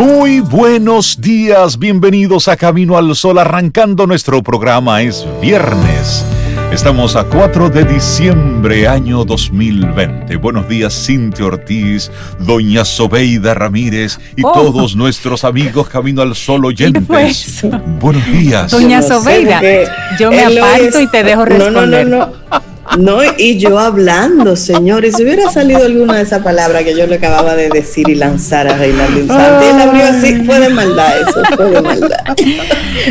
[0.00, 6.22] Muy buenos días, bienvenidos a Camino al Sol, arrancando nuestro programa, es viernes.
[6.70, 10.36] Estamos a 4 de diciembre, año 2020.
[10.36, 14.52] Buenos días, Cintia Ortiz, Doña Sobeida Ramírez y Oh.
[14.52, 17.02] todos nuestros amigos Camino al Sol oyentes.
[17.06, 17.70] fue eso?
[17.98, 18.70] Buenos días.
[18.72, 19.62] Doña Sobeida,
[20.18, 22.06] yo me aparto y te dejo No, responder.
[22.06, 22.75] no, no, no.
[22.98, 27.16] No, y yo hablando, señores, si hubiera salido alguna de esas palabras que yo le
[27.16, 31.42] acababa de decir y lanzar a Reinaldo Infante, él abrió así, fue de maldad eso,
[31.56, 32.16] fue de maldad.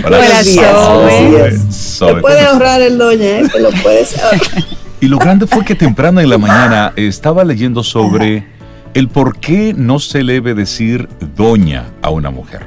[0.05, 3.43] Hola, Hola, días, Te puede ¿cómo ahorrar el doña, ¿eh?
[3.51, 4.41] Te lo puedes ahorrar.
[5.01, 8.47] Y lo grande fue que temprano en la mañana estaba leyendo sobre
[8.95, 12.61] el por qué no se le debe decir doña a una mujer.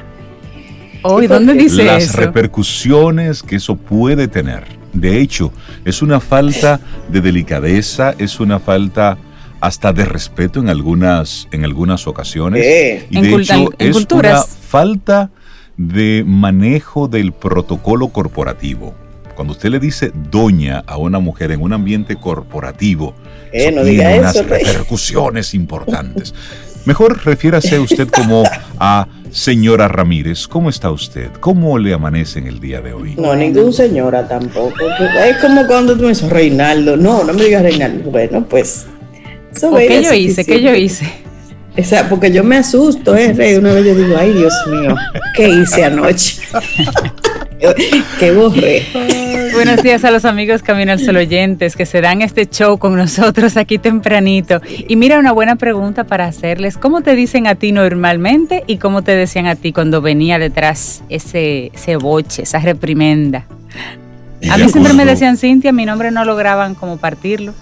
[1.02, 2.18] Hoy, ¿dónde dice Las eso?
[2.18, 4.77] repercusiones que eso puede tener.
[5.00, 5.52] De hecho,
[5.84, 9.18] es una falta de delicadeza, es una falta
[9.60, 12.64] hasta de respeto en algunas, en algunas ocasiones.
[12.64, 13.06] Eh.
[13.10, 14.32] Y En de culta- hecho, en es culturas.
[14.32, 15.30] una falta
[15.76, 18.94] de manejo del protocolo corporativo.
[19.34, 23.14] Cuando usted le dice doña a una mujer en un ambiente corporativo,
[23.52, 26.34] Eh, eso no tiene diga unas eso, repercusiones importantes.
[26.84, 28.42] Mejor refiérase usted como
[28.80, 30.46] a señora Ramírez.
[30.46, 31.28] ¿Cómo está usted?
[31.40, 33.14] ¿Cómo le amanece en el día de hoy?
[33.16, 34.74] No, ningún señora tampoco.
[35.24, 36.96] Es como cuando tú me dices Reinaldo.
[36.96, 38.10] No, no me digas Reinaldo.
[38.10, 38.86] Bueno, pues.
[39.54, 40.44] ¿O Sobeida ¿Qué yo hice?
[40.44, 41.06] ¿Qué yo hice?
[41.76, 43.54] O sea, porque yo me asusto, ¿eh, Rey?
[43.54, 44.96] Una vez yo digo, ay, Dios mío,
[45.36, 46.38] ¿qué hice anoche?
[48.18, 48.84] ¿Qué borré?
[49.59, 52.95] Buenos días a los amigos Camino al Sol oyentes que se dan este show con
[52.95, 54.61] nosotros aquí tempranito.
[54.87, 56.78] Y mira, una buena pregunta para hacerles.
[56.78, 61.03] ¿Cómo te dicen a ti normalmente y cómo te decían a ti cuando venía detrás
[61.09, 63.47] ese, ese boche, esa reprimenda?
[64.48, 67.53] A mí siempre me decían Cintia, mi nombre no lograban como partirlo.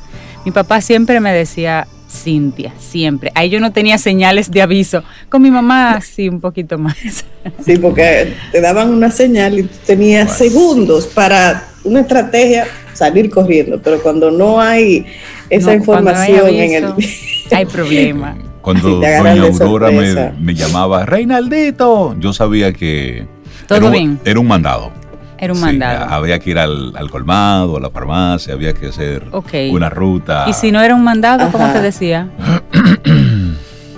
[0.45, 3.33] Mi papá siempre me decía Cintia, siempre.
[3.35, 5.03] Ahí yo no tenía señales de aviso.
[5.31, 7.25] Con mi mamá sí, un poquito más.
[7.65, 13.81] Sí, porque te daban una señal y tú tenías segundos para una estrategia salir corriendo,
[13.83, 15.07] pero cuando no hay
[15.51, 16.95] esa No, no hay información en el...
[17.53, 18.37] Hay problema.
[18.61, 23.25] Cuando doña Aurora me, llamaba Reinaldito, yo sabía que
[23.69, 24.21] Todo era, un- bien.
[24.25, 24.91] era un mandado.
[25.39, 26.05] Era un Sí, mandado.
[26.13, 29.53] había que ir al, al colmado, a la farmacia, había que hacer Ok.
[29.71, 30.47] una ruta.
[30.49, 31.75] Y si no era un mandado, ¿cómo Ajá.
[31.75, 32.29] te decía?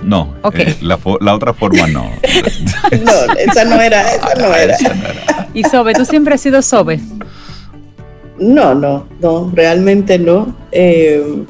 [0.03, 2.09] No, eh, la, la otra forma no.
[3.03, 4.73] No, esa no era, esa no era.
[4.73, 5.47] Esa no era.
[5.53, 6.99] Y Sobe, tú siempre has sido Sobe.
[8.39, 10.55] No, no, no, realmente no.
[10.71, 11.43] Eh,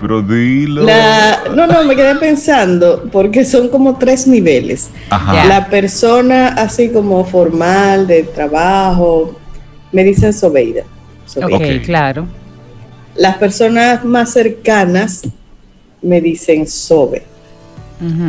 [0.00, 0.82] Pero dilo.
[0.82, 4.90] la, no, no, me quedé pensando, porque son como tres niveles.
[5.08, 5.46] Ajá.
[5.46, 9.34] La persona así como formal, de trabajo,
[9.92, 10.82] me dicen Sobeida.
[11.24, 11.56] Sobeida.
[11.56, 11.84] Ok, Ok.
[11.84, 12.26] claro.
[13.16, 15.22] Las personas más cercanas
[16.02, 17.22] me dicen Sobe.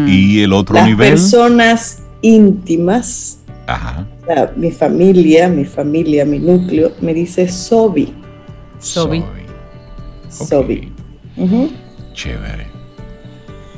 [0.07, 1.09] Y el otro Las nivel.
[1.09, 4.07] personas íntimas, Ajá.
[4.55, 8.13] Mi familia, mi familia, mi núcleo, me dice Sobi.
[8.79, 9.23] Sobi.
[10.29, 10.91] Sobi.
[11.37, 11.69] Ujú.
[12.13, 12.67] Chévere.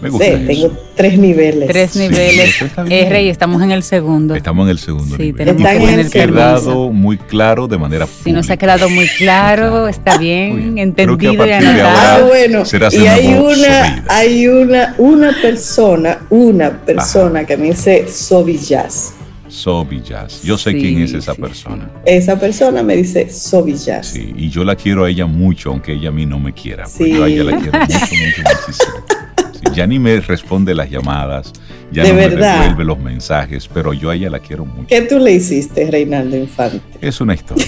[0.01, 0.47] Me Sí, gusta eso.
[0.47, 1.67] tengo tres niveles.
[1.67, 2.55] Tres Sí, niveles.
[2.55, 3.05] eso está bien.
[3.05, 4.33] Eh, Rey, estamos en el segundo.
[4.33, 5.35] Estamos en el segundo Sí, nivel.
[5.45, 8.75] tenemos Y que tener quedado muy claro de manera Si no se ha pública.
[8.77, 9.87] quedado muy claro, Claro.
[9.89, 11.89] está bien, entendido y anotado.
[11.97, 12.63] Ah, bueno.
[12.93, 19.13] Y hay una, hay una, una persona, una persona que me dice Sobi Jazz.
[19.63, 20.41] Sobi Jazz.
[20.43, 21.89] Yo sé Sí, quién es esa sí, persona.
[22.05, 24.07] Esa persona me dice Sobi Jazz.
[24.07, 26.85] Sí, y yo la quiero a ella mucho, aunque ella a mí no me quiera.
[26.97, 27.13] pero Sí.
[27.17, 28.93] Yo a ella la quiero mucho, mucho, muchísimo.
[29.75, 31.51] Ya ni me responde las llamadas,
[31.91, 32.55] ya De no verdad.
[32.59, 34.87] me devuelve los mensajes, pero yo a ella la quiero mucho.
[34.87, 36.81] ¿Qué tú le hiciste, Reinaldo Infante?
[37.01, 37.65] Es una historia,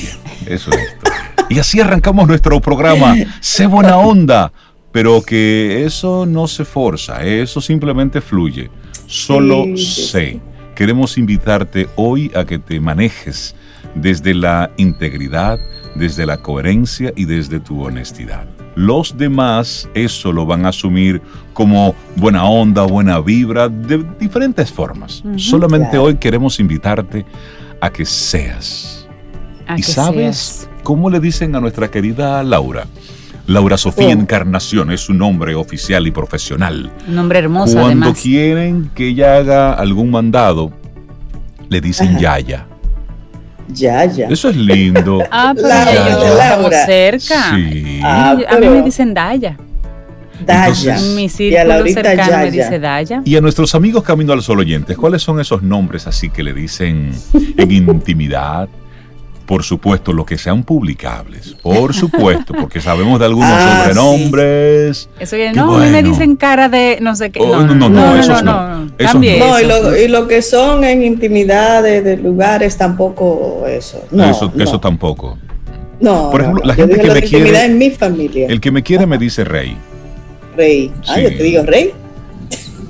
[0.48, 1.34] es una historia.
[1.50, 3.16] Y así arrancamos nuestro programa.
[3.42, 4.52] Sé buena onda,
[4.94, 8.70] pero que eso no se forza, eso simplemente fluye.
[9.06, 10.32] Solo Sí, sí, sé.
[10.32, 10.42] sí.
[10.82, 13.54] Queremos invitarte hoy a que te manejes
[13.94, 15.60] desde la integridad,
[15.94, 18.48] desde la coherencia y desde tu honestidad.
[18.74, 21.22] Los demás eso lo van a asumir
[21.54, 25.24] como buena onda, buena vibra, de diferentes formas.
[25.38, 26.06] Solamente Claro.
[26.06, 27.28] hoy queremos invitarte
[27.80, 29.08] a que seas.
[29.68, 30.70] A ¿Y que sabes seas.
[30.82, 32.88] cómo le dicen a nuestra querida Laura?
[33.48, 34.12] Laura Sofía Oh.
[34.12, 36.92] Encarnación es su nombre oficial y profesional.
[37.08, 38.22] Un nombre hermoso, Cuando además.
[38.22, 40.72] quieren que ella haga algún mandado,
[41.70, 42.20] le dicen Ajá.
[42.20, 42.66] Yaya.
[43.70, 44.28] Ya, ya.
[44.28, 45.20] Eso es lindo.
[45.32, 46.44] Ah, pero Laura, Laura.
[46.44, 47.56] estamos cerca.
[47.56, 48.00] Sí.
[48.04, 49.58] Ah, a mí me dicen Daya.
[50.46, 50.96] Daya.
[50.96, 52.64] Entonces- Mi Y a círculo Laurita cercano me Yaya.
[52.66, 53.22] dice Daya.
[53.26, 56.54] Y a nuestros amigos Camino al Sol oyentes, ¿cuáles son esos nombres así que le
[56.54, 57.12] dicen
[57.58, 58.68] en intimidad?
[59.52, 65.10] Por supuesto, lo que sean publicables, por supuesto, porque sabemos de algunos Ah, sobrenombres.
[65.20, 66.08] Eso ya, no, a mí me bueno.
[66.08, 67.42] dicen cara de no sé qué.
[67.42, 68.86] Oh, no, no, no, esos no.
[68.98, 69.48] Esos Cambie no.
[69.50, 74.02] No, y lo, y lo que son en intimidades de lugares tampoco eso.
[74.12, 75.38] No, eso, no, eso tampoco.
[76.00, 78.48] no, Por ejemplo, no, la gente que me quiere- intimidad en mi familia.
[78.48, 79.76] El que me quiere me dice rey.
[80.56, 80.94] Rey.
[81.10, 81.24] Ah, Sí.
[81.24, 81.92] yo te digo rey.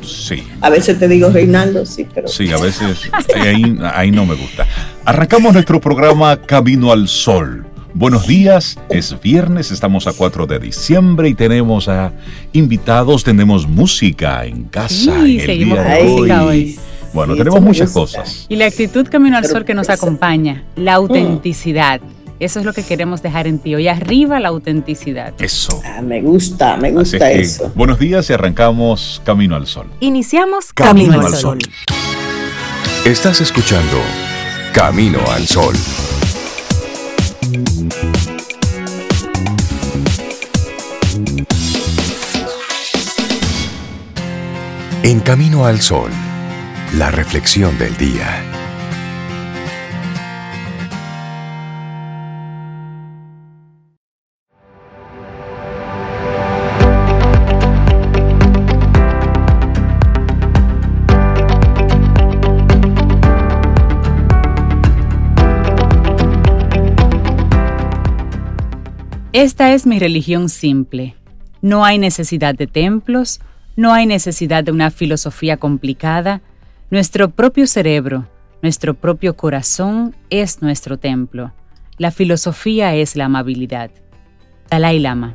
[0.04, 0.44] Sí.
[0.62, 2.28] A veces te digo Reinaldo, sí, pero.
[2.28, 4.68] Sí, a veces ahí, ahí no me gusta.
[5.06, 7.66] Arrancamos nuestro programa Camino al Sol.
[7.94, 12.14] Buenos días, es viernes, estamos a 4 de diciembre y tenemos a
[12.54, 14.90] invitados, tenemos música en casa.
[14.96, 16.48] Sí, en el seguimos día con de música hoy.
[16.58, 16.80] hoy.
[17.14, 18.46] Bueno, Sí, tenemos muchas cosas.
[18.48, 22.00] Y la actitud Camino al Sol que nos acompaña, la autenticidad.
[22.40, 23.76] Eso es lo que queremos dejar en ti.
[23.76, 25.34] Hoy arriba la autenticidad.
[25.40, 25.82] Eso.
[25.84, 27.72] Ah, me gusta, me Así gusta que, eso.
[27.76, 29.88] buenos días y arrancamos Camino al Sol.
[30.00, 31.60] Iniciamos Camino al Sol.
[33.04, 33.98] Estás escuchando
[34.74, 35.76] Camino al Sol.
[45.04, 46.10] En Camino al Sol,
[46.94, 48.61] la reflexión del día.
[69.42, 71.16] Esta es mi religión simple.
[71.64, 73.42] No hay necesidad de templos,
[73.76, 76.42] no hay necesidad de una filosofía complicada.
[76.92, 78.28] Nuestro propio cerebro,
[78.62, 81.52] nuestro propio corazón es nuestro templo.
[81.98, 83.90] La filosofía es la amabilidad.
[84.70, 85.34] Dalai Lama.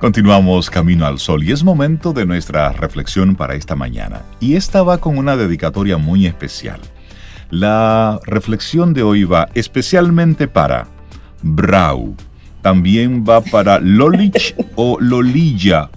[0.00, 4.22] Continuamos Camino al Sol y es momento de nuestra reflexión para esta mañana.
[4.40, 6.80] Y esta va con una dedicatoria muy especial.
[7.50, 10.86] La reflexión de hoy va especialmente para
[11.42, 12.16] Brau.
[12.66, 15.88] También va para Lolich o Lolilla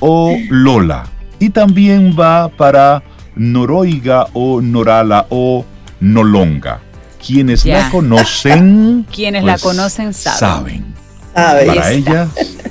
[0.00, 1.04] o Lola.
[1.38, 3.02] Y también va para
[3.34, 5.66] Noroiga o Norala o
[6.00, 6.80] Nolonga.
[7.24, 7.80] Quienes Ya.
[7.82, 10.94] la conocen, Quienes la pues, conocen saben.
[11.34, 12.28] saben para ellas,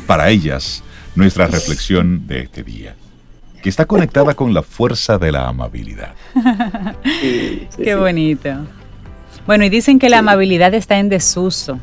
[0.07, 0.83] para ellas,
[1.13, 2.95] nuestra reflexión de este día,
[3.61, 6.15] que está conectada con la fuerza de la amabilidad.
[7.21, 7.99] Sí, sí, Qué sí.
[7.99, 8.49] bonito.
[9.45, 11.79] Bueno, y dicen que la amabilidad está en desuso.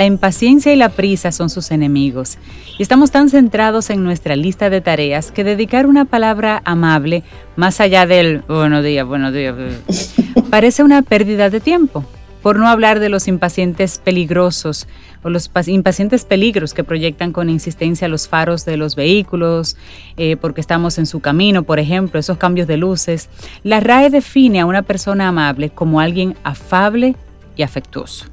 [0.00, 2.38] La impaciencia y la prisa son sus enemigos.
[2.78, 7.22] Y estamos tan centrados en nuestra lista de tareas que dedicar una palabra amable,
[7.54, 9.54] más allá del buenos días, buenos días,
[10.50, 12.02] parece una pérdida de tiempo.
[12.40, 14.88] Por no hablar de los impacientes peligrosos
[15.22, 19.76] o los impacientes peligros que proyectan con insistencia los faros de los vehículos,
[20.16, 23.28] eh, porque estamos en su camino, por ejemplo, esos cambios de luces.
[23.64, 27.16] La RAE define a una persona amable como alguien afable
[27.54, 28.24] y afectuoso.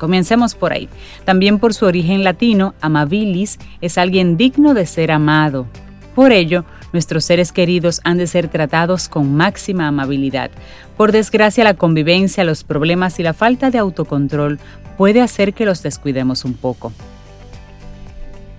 [0.00, 0.88] Comencemos por ahí.
[1.26, 5.66] También por su origen latino, amabilis es alguien digno de ser amado.
[6.14, 6.64] Por ello,
[6.94, 10.50] nuestros seres queridos han de ser tratados con máxima amabilidad.
[10.96, 14.58] Por desgracia, la convivencia, los problemas y la falta de autocontrol
[14.96, 16.92] puede hacer que los descuidemos un poco.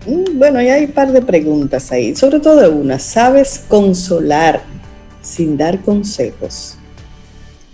[0.05, 2.99] Mm, Bueno, y hay un par de preguntas ahí, sobre todo una.
[2.99, 4.61] ¿Sabes consolar
[5.23, 6.77] sin dar consejos?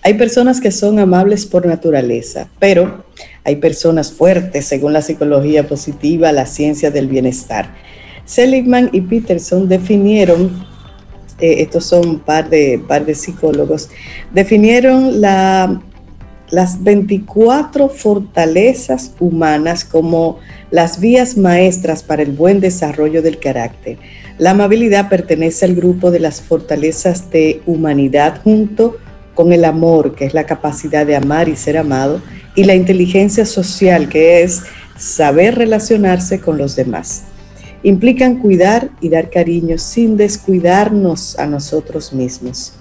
[0.07, 3.03] Hay personas que son amables por naturaleza, pero
[3.43, 7.75] hay personas fuertes según la psicología positiva, la ciencia del bienestar.
[8.23, 10.65] Seligman y Peterson definieron,
[11.41, 13.89] eh, estos son un par de, par de psicólogos,
[14.31, 15.81] definieron la,
[16.51, 20.39] las 24 fortalezas humanas como
[20.71, 23.97] las vías maestras para el buen desarrollo del carácter.
[24.37, 28.95] La amabilidad pertenece al grupo de las fortalezas de humanidad junto
[29.37, 32.23] con el amor, que es la capacidad de amar y ser amado,
[32.55, 34.63] y la inteligencia social, que es
[34.97, 37.25] saber relacionarse con los demás.
[37.83, 42.73] Implican cuidar y dar cariño sin descuidarnos a nosotros mismos.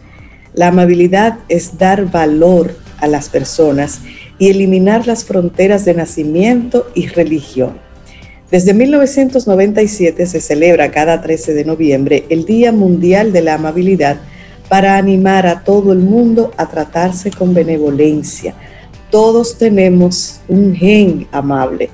[0.54, 4.00] La amabilidad es dar valor a las personas
[4.38, 7.74] y eliminar las fronteras de nacimiento y religión.
[8.50, 14.16] Desde 1997 se celebra cada 13 de noviembre el Día Mundial de la Amabilidad
[14.68, 18.54] para animar a todo el mundo a tratarse con benevolencia.
[19.10, 21.90] Todos tenemos un gen amable.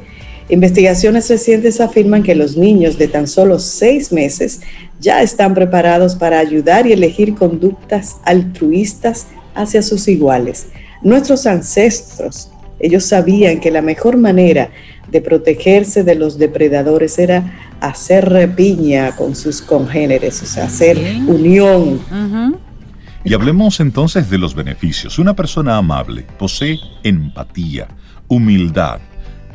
[0.49, 4.61] Investigaciones recientes afirman que los niños de tan solo seis meses
[5.01, 10.67] ya están preparados para ayudar y elegir conductas altruistas hacia sus iguales.
[11.03, 14.71] Nuestros ancestros, ellos sabían que la mejor manera
[15.11, 22.01] de protegerse de los depredadores era hacer repiña con sus congéneres, o sea, hacer unión.
[23.25, 25.19] Y hablemos entonces de los beneficios.
[25.19, 27.87] Una persona amable posee empatía,
[28.27, 29.01] humildad.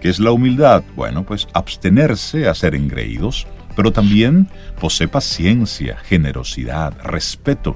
[0.02, 0.84] ¿Qué es la humildad?
[0.96, 3.46] Bueno, pues abstenerse a ser engreídos,
[3.76, 4.48] pero también
[4.80, 7.76] posee paciencia, generosidad, respeto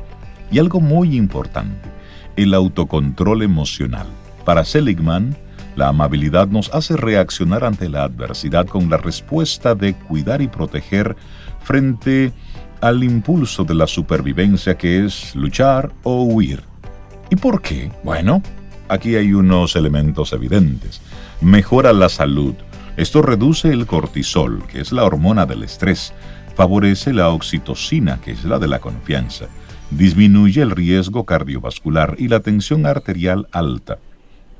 [0.49, 1.89] y algo muy importante,
[2.37, 4.07] el autocontrol emocional.
[4.45, 5.35] Para Seligman,
[5.75, 11.15] la amabilidad nos hace reaccionar ante la adversidad con la respuesta de cuidar y proteger
[11.61, 12.31] frente
[12.81, 16.63] al impulso de la supervivencia que es luchar o huir.
[17.29, 17.91] ¿Y por qué?
[18.03, 18.41] Bueno,
[18.89, 21.01] aquí hay unos elementos evidentes.
[21.41, 22.55] Mejora la salud.
[22.97, 26.13] Esto reduce el cortisol, que es la hormona del estrés.
[26.55, 29.45] Favorece la oxitocina, que es la de la confianza.
[29.91, 33.99] Disminuye el riesgo cardiovascular y la tensión arterial alta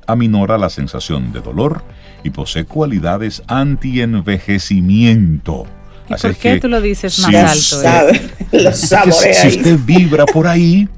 [0.06, 1.82] aminora la sensación de dolor
[2.22, 5.66] y posee cualidades anti-envejecimiento.
[6.08, 8.10] ¿Y por qué tú lo dices más alto?
[8.12, 8.30] Eh?
[8.52, 10.88] Lo si usted vibra por ahí,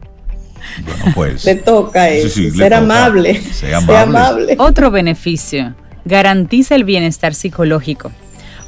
[0.82, 1.44] bueno, pues.
[1.44, 3.40] Le toca eso, ser amable.
[3.40, 4.56] Sea amable.
[4.58, 8.11] Otro beneficio, garantiza el bienestar psicológico.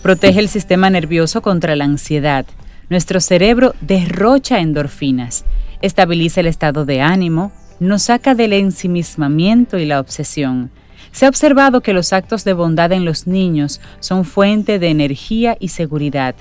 [0.03, 2.47] Protege el sistema nervioso contra la ansiedad.
[2.89, 5.45] Nuestro cerebro derrocha endorfinas.
[5.83, 10.71] Estabiliza el estado de ánimo, nos saca del ensimismamiento y la obsesión.
[11.13, 15.57] Se ha observado que los actos de bondad en los niños son fuente de energía
[15.61, 16.35] y seguridad,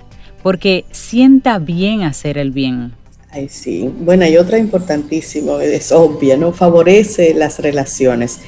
[0.44, 2.94] porque sienta bien hacer el bien.
[3.32, 3.90] Ay, sí.
[4.00, 6.54] Bueno, y otra importantísima, es obvia, ¿no?
[6.54, 8.40] Favorece las relaciones.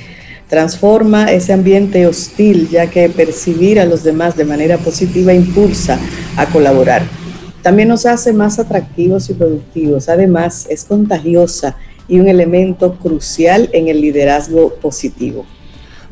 [0.47, 5.99] Transforma ese ambiente hostil, ya que percibir a los demás de manera positiva impulsa
[6.37, 7.03] a colaborar.
[7.61, 10.07] También nos hace más atractivos y productivos.
[10.07, 11.75] Además, es contagiosa
[12.07, 15.45] y un elemento crucial en el liderazgo positivo.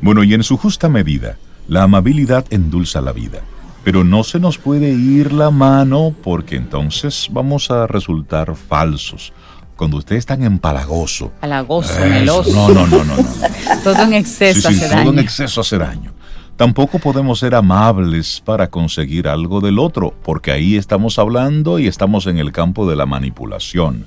[0.02, 1.38] Bueno, y en su justa medida,
[1.68, 3.40] la amabilidad endulza la vida,
[3.84, 9.34] pero no se nos puede ir la mano porque entonces vamos a resultar falsos.
[9.76, 11.26] Cuando usted es tan empalagoso.
[11.36, 12.52] Empalagoso, meloso.
[12.54, 13.16] No, no, no, no,
[13.84, 15.04] todo en exceso hace daño.
[15.04, 16.14] Todo en exceso hace daño.
[16.56, 22.28] Tampoco podemos ser amables para conseguir algo del otro, porque ahí estamos hablando y estamos
[22.28, 24.06] en el campo de la manipulación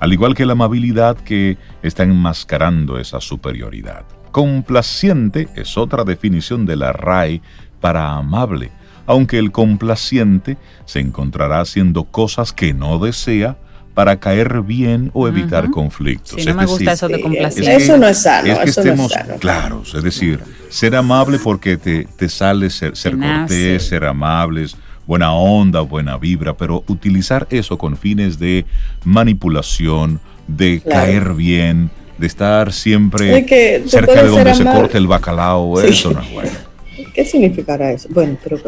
[0.00, 4.04] al igual que la amabilidad que está enmascarando esa superioridad.
[4.30, 7.42] Complaciente es otra definición de la RAE
[7.80, 8.70] para amable,
[9.06, 13.56] aunque el complaciente se encontrará haciendo cosas que no desea
[13.94, 16.44] para caer bien o evitar conflictos.
[16.46, 17.76] no me gusta eso de complaciente.
[17.76, 18.52] eso no es sano.
[18.52, 23.88] Es que estemos claros, es decir, ser amable porque te, te sale ser, ser cortés,
[23.88, 24.76] ser amables
[25.10, 28.64] buena onda, buena vibra, pero utilizar eso con fines de
[29.04, 33.46] manipulación, de caer bien, de estar siempre
[33.86, 36.50] cerca de donde se corte el bacalao, eso no es bueno.
[37.14, 38.08] ¿Qué significará eso?
[38.10, 38.60] Bueno, pero,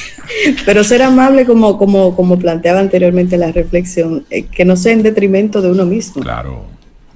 [0.66, 5.02] pero ser amable como, como, como planteaba anteriormente la reflexión, eh, que no sea en
[5.02, 6.20] detrimento de uno mismo.
[6.22, 6.66] Claro.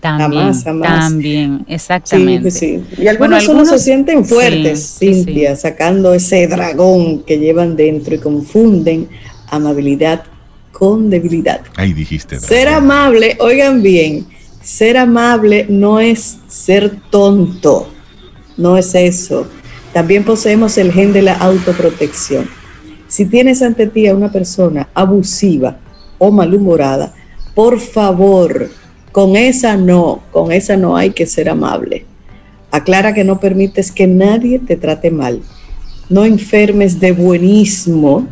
[0.00, 2.50] También, también, exactamente.
[2.50, 8.18] Sí, Y algunos, uno se sienten fuertes, Cintia, sacando ese dragón que llevan dentro y
[8.18, 9.08] confunden
[9.48, 10.24] amabilidad
[10.72, 11.60] con debilidad.
[11.76, 12.40] Ahí dijiste.
[12.40, 14.26] Ser amable, oigan bien,
[14.62, 17.88] ser amable no es ser tonto,
[18.56, 19.46] no es eso.
[19.92, 22.48] También poseemos el gen de la autoprotección.
[23.08, 25.76] Si tienes ante ti a una persona abusiva
[26.18, 27.12] o malhumorada,
[27.54, 28.70] por favor,
[29.10, 32.06] con esa no, con esa no hay que ser amable.
[32.70, 35.42] Aclara que no permites que nadie te trate mal.
[36.08, 38.26] No enfermes de buenismo.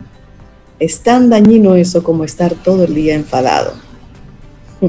[0.79, 3.90] Es tan dañino eso como estar todo el día enfadado.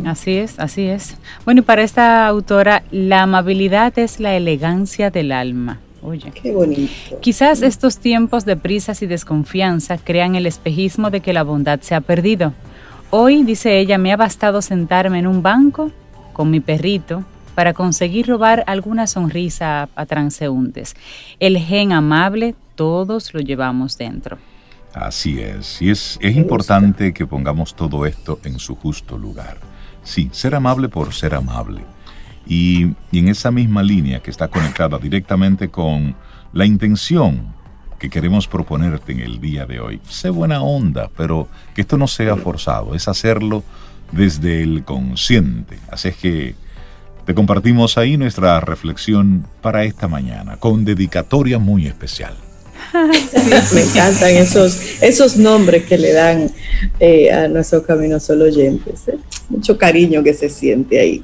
[0.06, 1.18] Así es, así es.
[1.46, 5.80] Bueno, y para esta autora, la amabilidad es la elegancia del alma.
[6.02, 7.20] Oye, qué bonito.
[7.22, 11.94] Quizás estos tiempos de prisas y desconfianza crean el espejismo de que la bondad se
[11.94, 12.54] ha perdido.
[13.12, 15.92] Hoy, dice ella, me ha bastado sentarme en un banco
[16.34, 20.96] con mi perrito para conseguir robar alguna sonrisa a, transeúntes.
[21.40, 24.38] El gen amable todos lo llevamos dentro.
[24.94, 29.58] Así es, y es, es importante que pongamos todo esto en su justo lugar.
[30.03, 31.84] Sí, ser amable por ser amable.
[32.48, 36.15] Y, y en esa misma línea que está conectada directamente con
[36.53, 37.53] la intención
[38.00, 40.01] que queremos proponerte en el día de hoy.
[40.10, 43.63] Sé buena onda, pero que esto no sea forzado, es hacerlo
[44.12, 45.77] desde el consciente.
[45.91, 46.55] Así es que
[47.25, 52.36] te compartimos ahí nuestra reflexión para esta mañana, con dedicatoria muy especial.
[53.74, 56.52] me encantan esos, esos nombres que le dan
[57.00, 59.08] eh, a nuestros caminos solo oyentes.
[59.08, 59.18] ¿eh?
[59.50, 61.22] Mucho cariño que se siente ahí.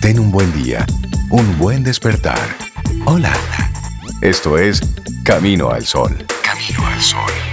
[0.00, 0.86] Ten un buen día,
[1.30, 2.56] un buen despertar.
[3.04, 3.32] Hola.
[4.22, 4.80] Esto es
[5.24, 6.16] Camino al Sol.
[6.42, 7.45] Camino al Sol.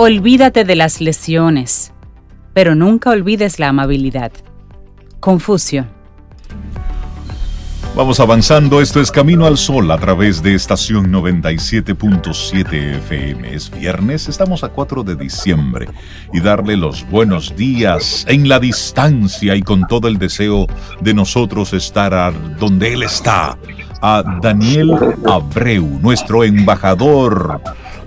[0.00, 1.92] Olvídate de las lesiones,
[2.54, 4.30] pero nunca olvides la amabilidad.
[5.18, 5.88] Confucio.
[7.96, 13.52] Vamos avanzando, esto es Camino al Sol a través de estación 97.7 FM.
[13.52, 15.88] Es viernes, estamos a 4 de diciembre
[16.32, 20.68] y darle los buenos días en la distancia y con todo el deseo
[21.00, 23.58] de nosotros estar donde Él está,
[24.00, 24.92] a Daniel
[25.26, 27.60] Abreu, nuestro embajador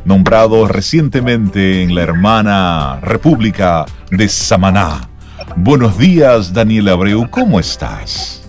[0.06, 5.10] nombrado recientemente en la hermana República de Samaná.
[5.56, 8.42] Buenos días, Daniel Abreu, ¿cómo estás?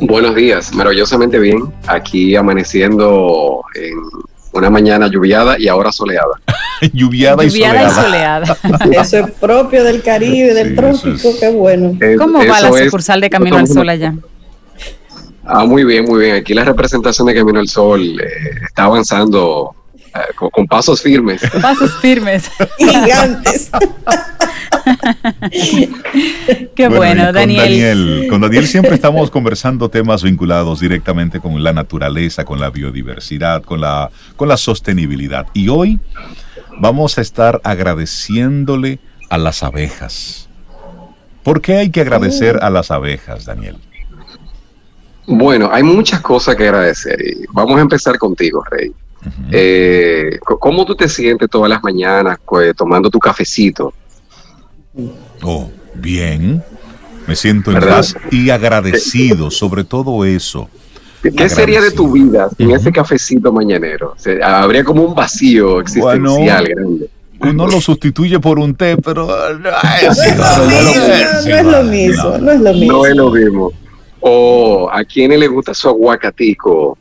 [0.00, 1.72] Buenos días, maravillosamente bien.
[1.86, 3.94] Aquí amaneciendo en
[4.52, 6.40] una mañana lluviada y ahora soleada.
[6.92, 8.56] lluviada, y soleada.
[8.92, 11.98] eso es propio del Caribe, del trópico, qué bueno.
[12.16, 14.14] ¿Cómo va la sucursal de Camino al Sol allá?
[15.44, 16.36] Ah, muy bien, muy bien.
[16.36, 18.26] Aquí la representación de Camino al Sol eh,
[18.66, 19.74] está avanzando
[20.34, 21.42] con, pasos firmes.
[21.60, 22.50] Pasos firmes.
[22.78, 23.70] Gigantes.
[26.74, 27.62] Qué bueno, Daniel.
[27.62, 28.26] Daniel.
[28.28, 33.80] Con Daniel siempre estamos conversando temas vinculados directamente con la naturaleza, con la biodiversidad, con
[33.80, 35.46] la, con la sostenibilidad.
[35.54, 35.98] Y hoy
[36.78, 38.98] vamos a estar agradeciéndole
[39.30, 40.48] a las abejas.
[41.42, 42.64] ¿Por qué hay que agradecer oh.
[42.64, 43.76] a las abejas, Daniel?
[45.26, 48.92] Bueno, hay muchas cosas que agradecer y vamos a empezar contigo, Rey.
[49.50, 53.92] Eh, ¿Cómo tú te sientes todas las mañanas pues, tomando tu cafecito?
[55.42, 56.62] Oh, bien.
[57.26, 60.68] Me siento en paz y agradecido sobre todo eso.
[61.22, 64.14] ¿Qué sería de tu vida sin ese cafecito mañanero?
[64.42, 67.10] habría como un vacío existencial grande.
[67.40, 69.26] Uno lo sustituye por un té, pero
[69.58, 69.70] no,
[70.00, 72.92] es lo mismo, no es lo mismo.
[72.92, 73.72] No es lo mismo.
[74.20, 76.98] O a quienes le gusta su aguacatico,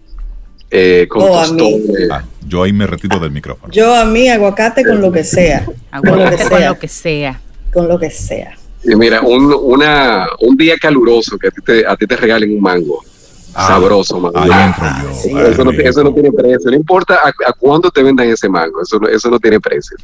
[0.70, 1.40] eh, con oh,
[2.12, 3.72] ah, yo ahí me retiro del micrófono.
[3.72, 5.66] Yo a mí aguacate con lo que sea.
[5.92, 7.42] Aguacate con lo que sea.
[7.74, 8.58] Con lo que sea.
[8.84, 12.54] Y mira, un, una, un día caluroso que a ti te, a ti te regalen
[12.54, 13.02] un mango.
[13.54, 14.38] Ah, sabroso, mango.
[14.40, 15.40] Ahí entro yo.
[15.40, 16.70] eso, no, eso, no, tiene precio.
[16.70, 18.82] No importa a, a cuándo te vendan ese mango.
[18.82, 19.98] Eso no, eso no tiene precio.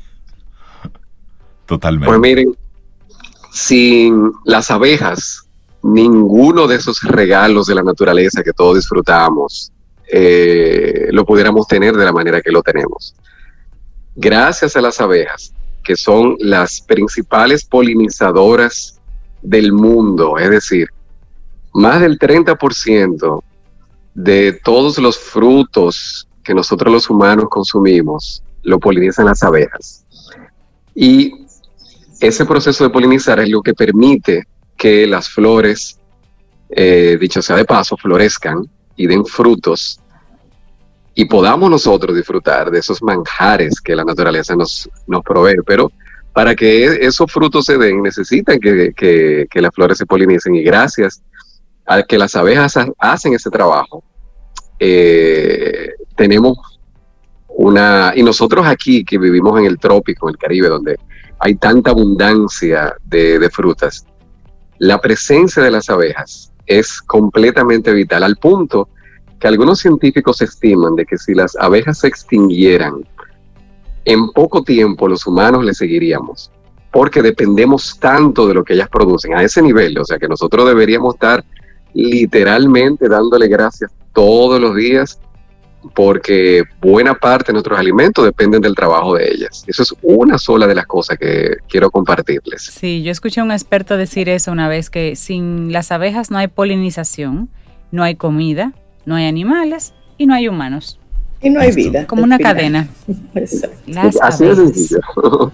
[1.65, 2.07] Totalmente.
[2.07, 2.55] Pues miren,
[3.51, 5.45] sin las abejas,
[5.81, 9.72] ninguno de esos regalos de la naturaleza que todos disfrutamos
[10.11, 13.15] eh, lo pudiéramos tener de la manera que lo tenemos.
[14.15, 18.99] Gracias a las abejas, que son las principales polinizadoras
[19.41, 20.87] del mundo, es decir,
[21.73, 23.43] más del 30%
[24.13, 30.05] de todos los frutos que nosotros los humanos consumimos lo polinizan las abejas.
[30.95, 31.31] Y
[32.19, 34.43] ese proceso de polinizar es lo que permite
[34.77, 35.99] que las flores,
[36.69, 39.99] eh, dicho sea de paso, florezcan y den frutos
[41.15, 45.61] y podamos nosotros disfrutar de esos manjares que la naturaleza nos, nos provee.
[45.65, 45.91] Pero
[46.33, 51.21] para que esos frutos se den, necesitan que, que, las flores se polinicen y gracias
[51.85, 54.03] a que las abejas hacen ese trabajo,
[54.79, 56.57] eh, tenemos
[57.49, 60.97] una, y nosotros aquí que vivimos en el trópico, en el Caribe, donde
[61.39, 64.05] hay tanta abundancia de, de frutas,
[64.79, 68.89] la presencia de las abejas es completamente vital, al punto
[69.39, 73.05] que algunos científicos estiman de que si las abejas se extinguieran,
[74.05, 76.51] en poco tiempo los humanos le seguiríamos,
[76.91, 80.67] porque dependemos tanto de lo que ellas producen a ese nivel, o sea que nosotros
[80.67, 81.43] deberíamos estar
[81.93, 85.19] literalmente dándole gracias todos los días
[85.93, 89.63] porque buena parte de nuestros alimentos dependen del trabajo de ellas.
[89.67, 92.63] Eso es una sola de las cosas que quiero compartirles.
[92.63, 96.37] Sí, yo escuché a un experto decir eso una vez, que sin las abejas no
[96.37, 97.49] hay polinización,
[97.91, 98.73] no hay comida,
[99.05, 100.99] no hay animales y no hay humanos.
[101.41, 102.07] Y no hay vida.
[102.07, 102.87] Como una cadena.
[104.21, 105.01] Así de sencillo.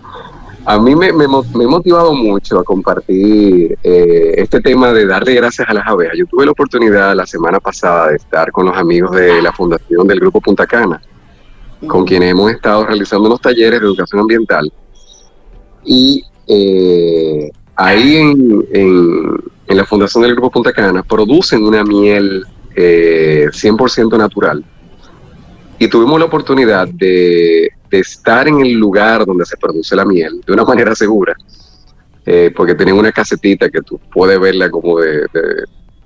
[0.66, 5.68] A mí me, me, he motivado mucho a compartir eh, este tema de darle gracias
[5.68, 6.18] a las abejas.
[6.18, 10.06] Yo tuve la oportunidad la semana pasada de estar con los amigos de la fundación
[10.08, 11.02] del Grupo Punta Cana,
[11.88, 14.72] con quienes hemos estado realizando unos talleres de educación ambiental.
[15.86, 18.66] Y eh, ahí en,
[19.70, 22.46] en la fundación del Grupo Punta Cana producen una miel
[22.76, 24.64] 100% eh, natural.
[25.80, 30.54] Y tuvimos la oportunidad de, estar en el lugar donde se produce la miel de
[30.54, 31.36] una manera segura,
[32.26, 35.26] eh, porque tienen una casetita que tú puedes verla como de...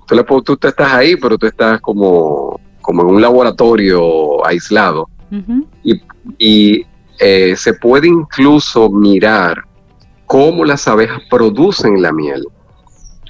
[0.06, 5.08] tú, tú, estás ahí, pero tú estás como, como en un laboratorio aislado.
[6.38, 6.86] Y,
[7.18, 9.64] eh, se puede incluso mirar
[10.26, 12.44] cómo las abejas producen la miel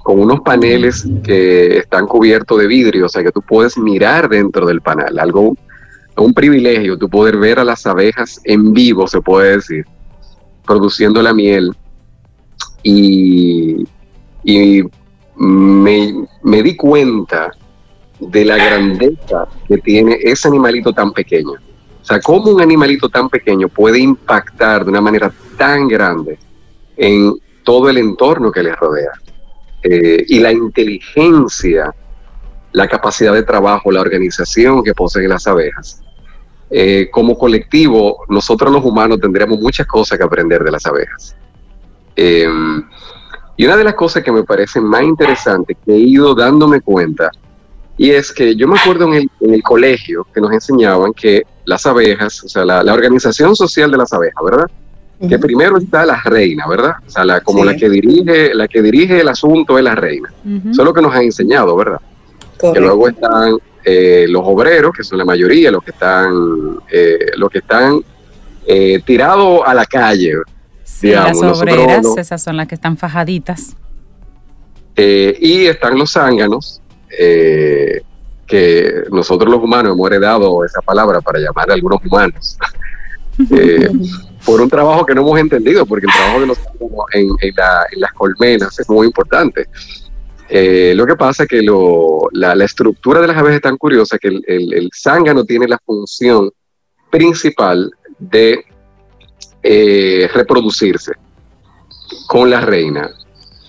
[0.03, 4.67] con unos paneles que están cubiertos de vidrio, o sea que tú puedes mirar dentro
[4.67, 5.57] del panel, algo,
[6.17, 9.85] un privilegio, tú poder ver a las abejas en vivo, se puede decir.
[10.67, 11.73] produciendo la miel
[12.83, 13.85] y,
[14.45, 14.83] y
[15.37, 17.51] me, me di cuenta
[18.21, 21.53] de la grandeza que tiene ese animalito tan pequeño.
[21.53, 26.39] O sea, cómo un animalito tan pequeño puede impactar de una manera tan grande
[26.97, 29.13] en todo el entorno que le rodea.
[29.83, 31.95] Eh, y la inteligencia,
[32.75, 36.03] la capacidad de trabajo, la organización que poseen las abejas.
[36.69, 41.37] Eh, como colectivo, nosotros los humanos tendríamos muchas cosas que aprender de las abejas.
[42.17, 42.49] Eh,
[43.57, 47.31] y una de las cosas que me parece más interesante que he ido dándome cuenta,
[47.97, 52.43] y es que yo me acuerdo en el, colegio que nos enseñaban que las abejas,
[52.43, 54.67] o sea, la, organización social de las abejas, ¿verdad?
[55.29, 56.95] Que primero está la reina, ¿verdad?
[57.07, 60.35] O sea, la, como la que dirige, la que dirige el asunto es la reina.
[60.45, 62.01] Eso es lo que nos han enseñado, ¿verdad?
[62.73, 67.51] Que luego están eh, los obreros, que son la mayoría, los que están, eh, los
[67.51, 68.01] que están
[68.67, 70.35] eh, tirados a la calle,
[70.83, 73.77] Sí, las obreras, esas son las que están fajaditas.
[74.97, 76.81] Y están los zánganos,
[77.19, 78.03] eh,
[78.47, 82.59] que nosotros los humanos hemos heredado esa palabra para llamar a algunos humanos.
[83.51, 83.91] Eh,
[84.47, 86.59] por un trabajo que no hemos entendido, porque el trabajo de los
[87.15, 87.55] en, en,
[87.97, 89.67] las colmenas es muy importante.
[90.51, 91.63] Lo que pasa es que
[92.33, 96.51] la, estructura de las abejas es tan curiosa que el, el zángano tiene la función
[97.11, 98.65] principal de
[99.63, 101.13] eh, reproducirse
[102.27, 103.11] con la reina.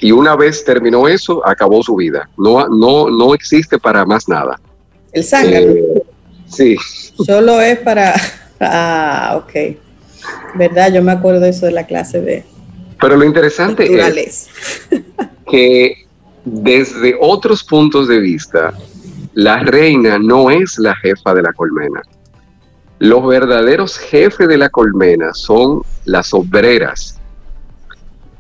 [0.02, 2.30] Y una vez terminó eso, acabó su vida.
[2.38, 4.60] No, no, no existe para más nada.
[5.14, 5.72] El zángano.
[5.72, 6.04] Eh,
[6.48, 6.76] sí.
[7.26, 8.14] Solo es para.
[8.58, 9.78] Ah, ok.
[10.56, 10.94] ¿Verdad?
[10.94, 12.46] Yo me acuerdo de eso de la clase de.
[13.02, 14.50] Pero lo interesante es
[15.52, 16.05] que
[16.46, 18.74] desde otros puntos de vista,
[19.34, 22.02] la reina no es la jefa de la colmena.
[23.00, 27.20] Los verdaderos jefes de la colmena son las obreras,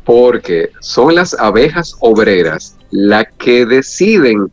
[0.05, 4.49] porque son las abejas obreras las que deciden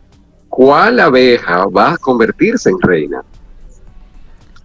[0.49, 3.23] cuál abeja va a convertirse en reina.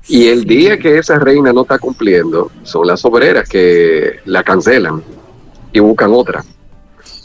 [0.07, 5.03] Y el día que esa reina no está cumpliendo, son las obreras que la cancelan
[5.73, 6.43] y buscan otra.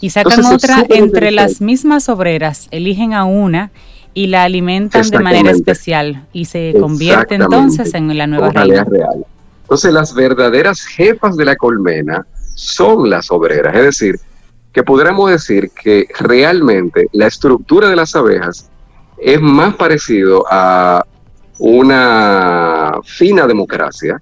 [0.02, 3.70] Y sacan otra entre las mismas obreras, eligen a una
[4.14, 8.84] y la alimentan de manera especial y se convierte entonces en la nueva reina.
[8.84, 9.24] Real.
[9.62, 14.20] Entonces las verdaderas jefas de la colmena son las obreras, es decir,
[14.72, 18.68] que podríamos decir que realmente la estructura de las abejas
[19.18, 21.06] es más parecido a
[21.58, 24.18] una fina democracia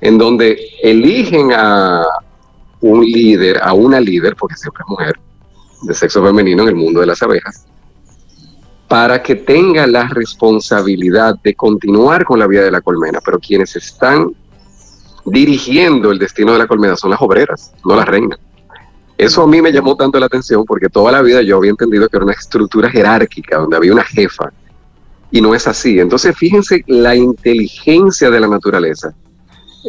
[0.00, 2.04] en donde eligen a
[2.86, 5.14] un líder, a una líder, porque siempre es mujer,
[5.82, 7.66] de sexo femenino en el mundo de las abejas,
[8.88, 13.74] para que tenga la responsabilidad de continuar con la vida de la colmena, pero quienes
[13.76, 14.32] están
[15.24, 18.38] dirigiendo el destino de la colmena son las obreras, no las reinas.
[19.18, 22.08] Eso a mí me llamó tanto la atención porque toda la vida yo había entendido
[22.08, 24.52] que era una estructura jerárquica donde había una jefa
[25.30, 25.98] y no es así.
[25.98, 29.14] Entonces fíjense la inteligencia de la naturaleza,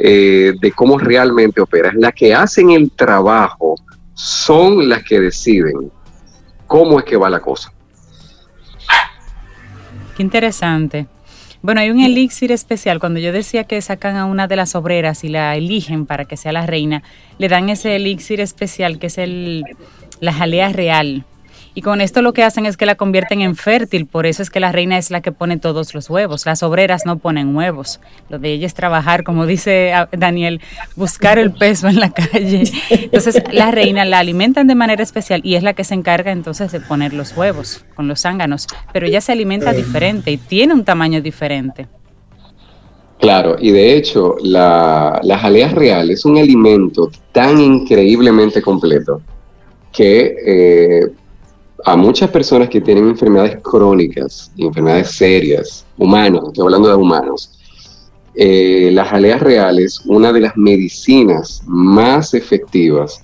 [0.04, 1.92] eh, de cómo realmente opera.
[1.96, 3.76] Las que hacen el trabajo
[4.14, 5.92] son las que deciden
[6.66, 7.72] cómo es que va la cosa.
[10.16, 11.08] Qué interesante.
[11.62, 13.00] Bueno, hay un elixir especial.
[13.00, 16.38] Cuando yo decía que sacan a una de las obreras y la eligen para que
[16.38, 17.04] sea la reina,
[17.38, 19.64] le dan ese elixir especial que es el,
[20.20, 21.26] la jalea real.
[21.78, 24.50] Y con esto lo que hacen es que la convierten en fértil, por eso es
[24.50, 26.48] que la reina es la que pone todos los huevos.
[26.48, 28.00] Las obreras no ponen huevos.
[28.30, 30.60] Lo de ella es trabajar, como dice ah, Daniel,
[30.96, 32.64] buscar el peso en la calle.
[32.90, 36.72] Entonces la reina la alimentan de manera especial y es la que se encarga entonces
[36.72, 38.66] de poner los huevos con los zánganos.
[38.92, 41.86] Pero ella se alimenta diferente y tiene un tamaño diferente.
[43.20, 49.22] Claro, y de hecho la, la jalea real es un alimento tan increíblemente completo
[49.92, 51.12] que eh,
[51.86, 57.52] a muchas personas que tienen enfermedades crónicas, enfermedades serias, humanos, estoy hablando de humanos,
[58.36, 63.22] eh, la jalea real es una de las medicinas más efectivas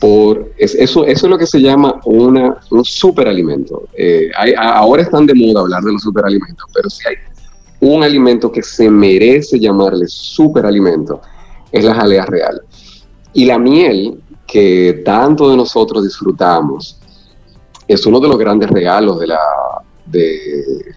[0.00, 3.84] por eso, eso es lo que se llama una, un superalimento.
[3.94, 7.16] Eh, ahora están de moda hablar de los superalimentos, pero si hay
[7.80, 11.20] un alimento que se merece llamarle superalimento,
[11.70, 12.62] es la jalea real.
[13.34, 16.98] Y la miel que tanto de nosotros disfrutamos,
[17.92, 19.38] es uno de los grandes regalos de, la,
[20.06, 20.94] de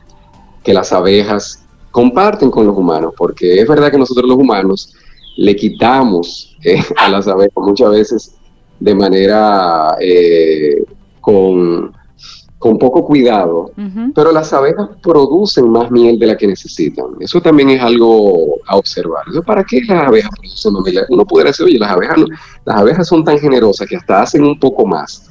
[0.63, 4.93] que las abejas comparten con los humanos, porque es verdad que nosotros los humanos
[5.37, 8.35] le quitamos eh, a las abejas muchas veces
[8.79, 10.83] de manera eh,
[11.21, 11.91] con,
[12.59, 13.71] con poco cuidado,
[14.13, 17.05] pero las abejas producen más miel de la que necesitan.
[17.19, 19.23] Eso también es algo a observar.
[19.27, 21.05] Entonces, ¿Para qué las abejas producen más miel?
[21.09, 22.27] Uno pudiera decir, oye, las abejas, no-
[22.65, 25.29] las abejas son tan generosas que hasta hacen un poco más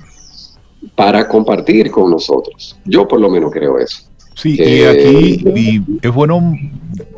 [0.95, 2.79] para compartir con nosotros.
[2.85, 4.05] Yo por lo menos creo eso.
[4.35, 6.55] Sí, y Eh, aquí y es bueno,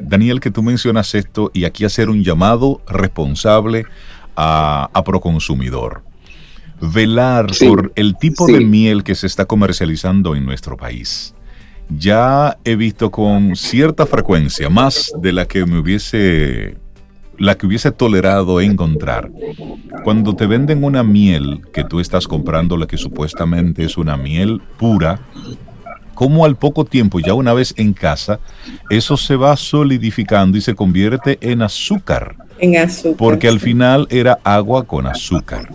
[0.00, 3.84] Daniel, que tú mencionas esto y aquí hacer un llamado responsable
[4.36, 6.02] a, a Proconsumidor.
[6.80, 8.52] Velar Sí, por el tipo sí.
[8.54, 11.34] de miel que se está comercializando en nuestro país.
[11.88, 16.76] Ya he visto con cierta frecuencia, más de la que me hubiese,
[17.38, 19.30] la que hubiese tolerado encontrar,
[20.04, 24.60] cuando te venden una miel que tú estás comprando, la que supuestamente es una miel
[24.78, 25.20] pura,
[26.14, 28.38] como al poco tiempo, ya una vez en casa,
[28.88, 33.16] eso se va solidificando y se convierte en azúcar, En azúcar.
[33.16, 35.68] porque al final era agua con azúcar.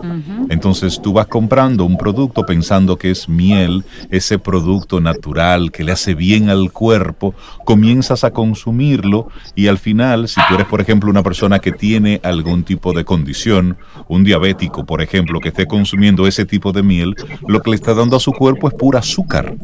[0.48, 5.92] Entonces tú vas comprando un producto pensando que es miel, ese producto natural que le
[5.92, 11.10] hace bien al cuerpo, comienzas a consumirlo y al final, si tú eres por ejemplo
[11.10, 13.76] una persona que tiene algún tipo de condición,
[14.08, 17.14] un diabético por ejemplo, que esté consumiendo ese tipo de miel,
[17.46, 19.54] lo que le está dando a su cuerpo es pura azúcar.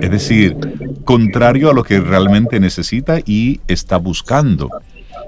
[0.00, 0.56] Es decir,
[1.04, 4.70] contrario a lo que realmente necesita y está buscando.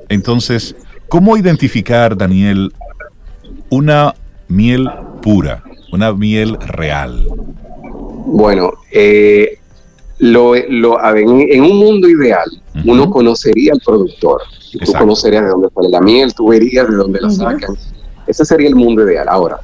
[0.09, 0.77] Entonces,
[1.09, 2.73] ¿cómo identificar, Daniel,
[3.71, 4.15] una
[4.49, 4.89] miel
[5.23, 5.63] pura,
[5.93, 7.27] una miel real?
[8.27, 9.59] Bueno, eh,
[10.19, 12.51] lo, lo- en, en un mundo ideal,
[12.85, 14.43] uno conocería al productor.
[14.73, 17.77] Tú conocerías de dónde sale la miel, tú verías de dónde la sacan.
[18.27, 19.29] Ese sería el mundo ideal.
[19.29, 19.61] Ahora,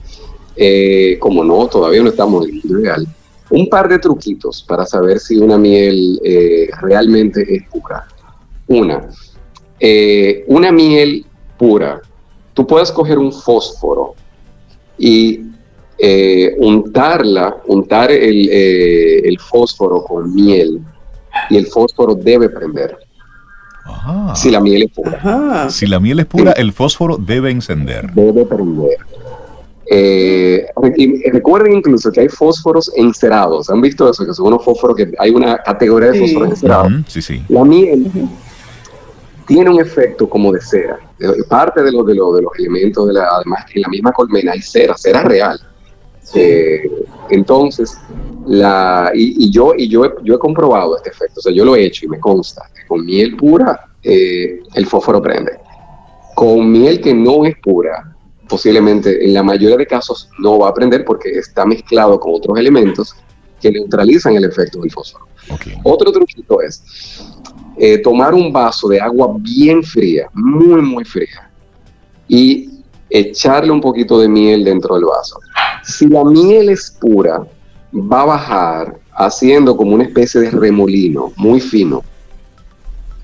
[0.55, 3.07] eh, como no, todavía no estamos en el mundo ideal,
[3.51, 8.07] un par de truquitos para saber si una miel eh, realmente es pura.
[8.69, 9.09] Una,
[9.81, 11.25] eh, una miel
[11.65, 12.01] pura,
[12.55, 14.15] tú puedes coger un fósforo
[14.97, 15.41] y
[15.99, 20.81] eh, untarla, untar el, eh, el fósforo con miel
[21.51, 22.97] y el fósforo debe prender
[24.35, 25.13] si la miel es pura.
[25.19, 25.69] Ajá.
[25.71, 28.11] si la miel es pura, el fósforo debe encender.
[28.15, 28.97] Debe prender.
[29.93, 30.65] Eh,
[30.97, 33.69] y recuerden incluso que hay fósforos encerados.
[33.69, 34.25] ¿Han visto eso?
[34.25, 36.21] Que son unos fósforos que hay una categoría de Sí.
[36.21, 36.93] fósforos encerados.
[36.93, 37.43] Ujú, Sí, sí.
[37.49, 38.11] La miel
[39.47, 40.99] tiene un efecto como de cera.
[41.49, 44.53] Parte de, lo, de, lo- de los elementos, de la, además en la misma colmena
[44.53, 45.61] hay cera, cera real.
[46.35, 46.83] Eh,
[47.31, 47.99] entonces,
[48.47, 51.65] la, y, y yo, y yo, he, yo he comprobado este efecto, o sea, yo
[51.65, 55.59] lo he hecho y me consta que con miel pura eh, el fósforo prende.
[56.35, 58.15] Con miel que no es pura,
[58.49, 62.59] posiblemente en la mayoría de casos no va a prender porque está mezclado con otros
[62.59, 63.15] elementos
[63.61, 65.27] que neutralizan el efecto del fósforo.
[65.83, 66.83] Otro truquito es
[67.83, 71.51] eh, tomar un vaso de agua bien fría, muy, muy fría,
[72.29, 72.69] y
[73.09, 75.39] echarle un poquito de miel dentro del vaso.
[75.83, 77.43] Si la miel es pura,
[77.95, 82.05] va a bajar haciendo como una especie de remolino muy fino.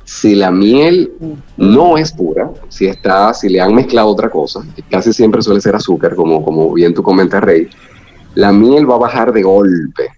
[0.05, 1.13] Si la miel
[1.59, 5.77] no es pura, si está, si le han mezclado otra cosa, casi siempre suele ser
[5.77, 7.69] azúcar, como, como bien tú comentas, Rey,
[8.35, 10.09] la miel va a bajar de golpe.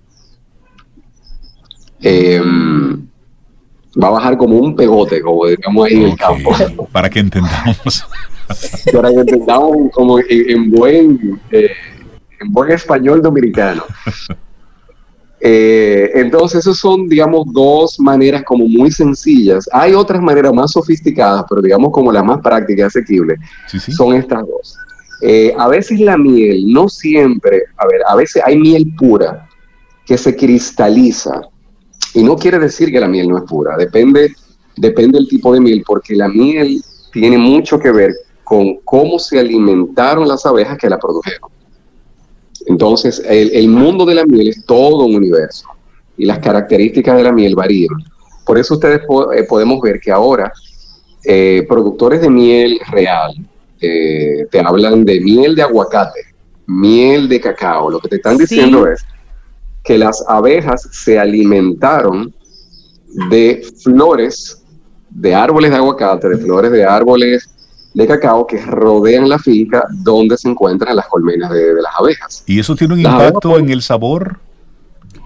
[2.00, 2.40] Eh,
[4.02, 6.50] va a bajar como un pegote, como digamos ahí en el campo.
[6.92, 8.06] Para que entendamos.
[8.92, 11.70] Para que entendamos como en, en buen, eh,
[12.40, 13.84] en buen español dominicano.
[15.40, 19.68] Eh, entonces, esos son, digamos, dos maneras como muy sencillas.
[19.72, 23.16] Hay otras maneras más sofisticadas, pero digamos como las más prácticas y
[23.66, 23.92] Sí, sí.
[23.92, 24.76] son estas dos.
[25.20, 29.48] Eh, a veces la miel, no siempre, a ver, a veces hay miel pura
[30.06, 31.40] que se cristaliza.
[32.14, 34.32] Y no quiere decir que la miel no es pura, depende,
[34.76, 38.12] depende del tipo de miel, porque la miel tiene mucho que ver
[38.44, 41.50] con cómo se alimentaron las abejas que la produjeron.
[42.66, 45.66] Entonces, el, el mundo de la miel es todo un universo
[46.16, 47.94] y las características de la miel varían.
[48.44, 50.52] Por eso ustedes po- eh, podemos ver que ahora
[51.24, 53.32] eh, productores de miel real
[53.80, 56.20] eh, te hablan de miel de aguacate,
[56.66, 57.90] miel de cacao.
[57.90, 58.42] Lo que te están Sí.
[58.42, 59.04] diciendo es
[59.88, 62.34] que las abejas se alimentaron
[63.30, 64.62] de flores
[65.08, 67.48] de árboles de aguacate, de flores de árboles
[67.94, 72.44] de cacao que rodean la finca donde se encuentran las colmenas de, de las abejas.
[72.44, 74.38] ¿Y eso tiene un Las impacto en el sabor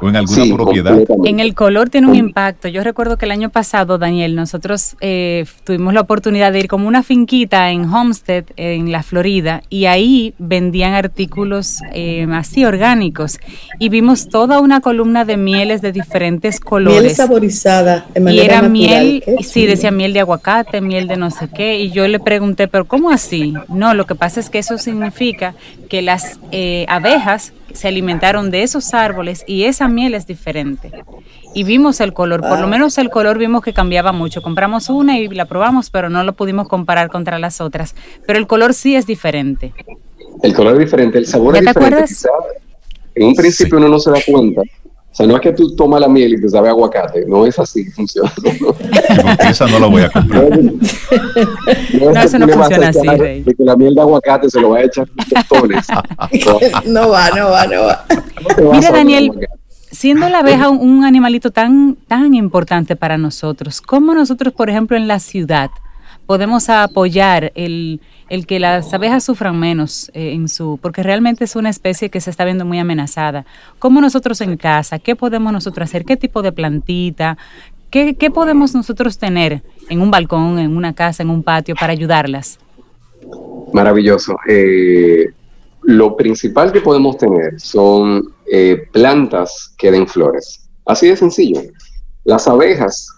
[0.02, 0.98] o en alguna Sí, propiedad?
[1.24, 2.68] En el color tiene un impacto.
[2.68, 6.88] Yo recuerdo que el año pasado, Daniel, nosotros eh, tuvimos la oportunidad de ir como
[6.88, 13.38] una finquita en Homestead, en la Florida, y ahí vendían artículos eh, así orgánicos.
[13.78, 17.16] Y vimos toda una columna de mieles de diferentes Miel colores.
[17.16, 18.70] saborizada de Y era natural.
[18.70, 21.78] miel, Qué sí, decía miel de aguacate, miel de no sé qué.
[21.80, 23.54] Y yo le pregunté, ¿pero cómo así?
[23.68, 25.54] No, lo que pasa es que eso significa
[25.88, 30.90] que las eh, abejas se alimentaron de esos árboles y esa miel es diferente.
[31.54, 32.70] Y vimos el color, por lo Ah.
[32.70, 34.42] menos el color vimos que cambiaba mucho.
[34.42, 37.94] Compramos una y la probamos, pero no lo pudimos comparar contra las otras.
[38.26, 39.72] Pero el color sí es diferente.
[40.42, 41.94] El color es diferente, el sabor ¿Ya es te diferente.
[41.96, 42.10] acuerdas?
[42.18, 42.28] quizá
[43.14, 44.62] en un principio uno no se da cuenta.
[44.62, 47.26] O sea, no es que tú tomas la miel y te sabe aguacate.
[47.26, 48.32] No es así que funciona.
[49.46, 50.48] Esa no la voy a comprar.
[50.58, 53.42] No, No, es eso no funciona así, echar Rey.
[53.42, 55.86] De que la miel de aguacate se lo va a echar en tostones.
[56.86, 58.04] No, no va, no va, no va.
[58.58, 59.61] no Mira, Daniel, aguacate.
[59.92, 64.96] Siendo la abeja un, un animalito tan, tan importante para nosotros, ¿cómo nosotros, por ejemplo,
[64.96, 65.70] en la ciudad
[66.26, 68.00] podemos apoyar el,
[68.30, 72.20] el que las abejas sufran menos eh, en su, porque realmente es una especie que
[72.20, 73.44] se está viendo muy amenazada?
[73.78, 76.04] ¿Cómo nosotros en casa, qué podemos nosotros hacer?
[76.04, 77.36] ¿Qué tipo de plantita?
[77.90, 81.92] ¿Qué, qué podemos nosotros tener en un balcón, en una casa, en un patio para
[81.92, 82.58] ayudarlas?
[83.74, 84.36] Maravilloso.
[84.48, 85.26] Eh,
[85.82, 90.68] lo principal que podemos tener son eh, plantas que den flores.
[90.84, 91.62] Así de sencillo.
[92.24, 93.08] Las abejas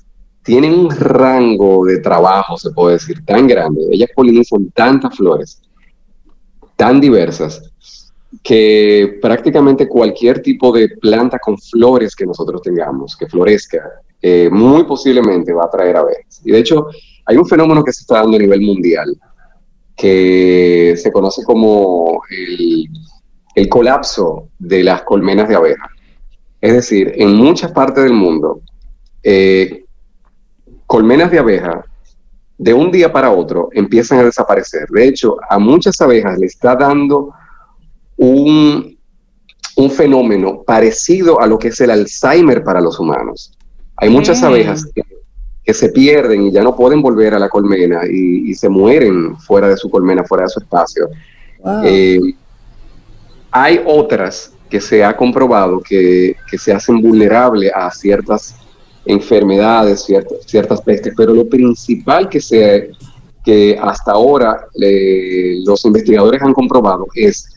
[0.45, 3.83] tienen un rango de trabajo, se puede decir, tan grande.
[3.91, 5.61] Ellas polinizan tantas flores,
[6.77, 7.69] tan diversas,
[8.45, 13.83] que prácticamente cualquier tipo de planta con flores que nosotros tengamos, que florezca,
[14.23, 16.43] eh, muy posiblemente va a traer abejas.
[16.45, 16.87] Y de hecho,
[17.27, 19.17] hay un fenómeno que se está dando a nivel mundial,
[19.97, 22.89] que se conoce como el,
[23.55, 25.89] el colapso de las colmenas de abeja.
[26.61, 28.61] Es decir, en muchas partes del mundo,
[29.23, 29.85] eh,
[30.87, 31.85] colmenas de abeja
[32.57, 34.87] de un día para otro empiezan a desaparecer.
[34.89, 37.33] De hecho, a muchas abejas le está dando
[38.17, 38.97] un,
[39.77, 43.53] un fenómeno parecido a lo que es el Alzheimer para los humanos.
[43.97, 44.45] Hay muchas Mm.
[44.45, 45.03] abejas que,
[45.65, 49.37] que se pierden y ya no pueden volver a la colmena y, y se mueren
[49.39, 51.09] fuera de su colmena, fuera de su espacio.
[51.61, 51.83] Wow.
[51.85, 52.21] Eh,
[53.57, 58.57] hay otras que se ha comprobado que, que se hacen vulnerables a ciertas
[59.07, 62.91] enfermedades, ciertas, ciertas pestes, pero lo principal que, se,
[63.45, 64.67] que hasta ahora
[65.65, 67.55] los investigadores han comprobado es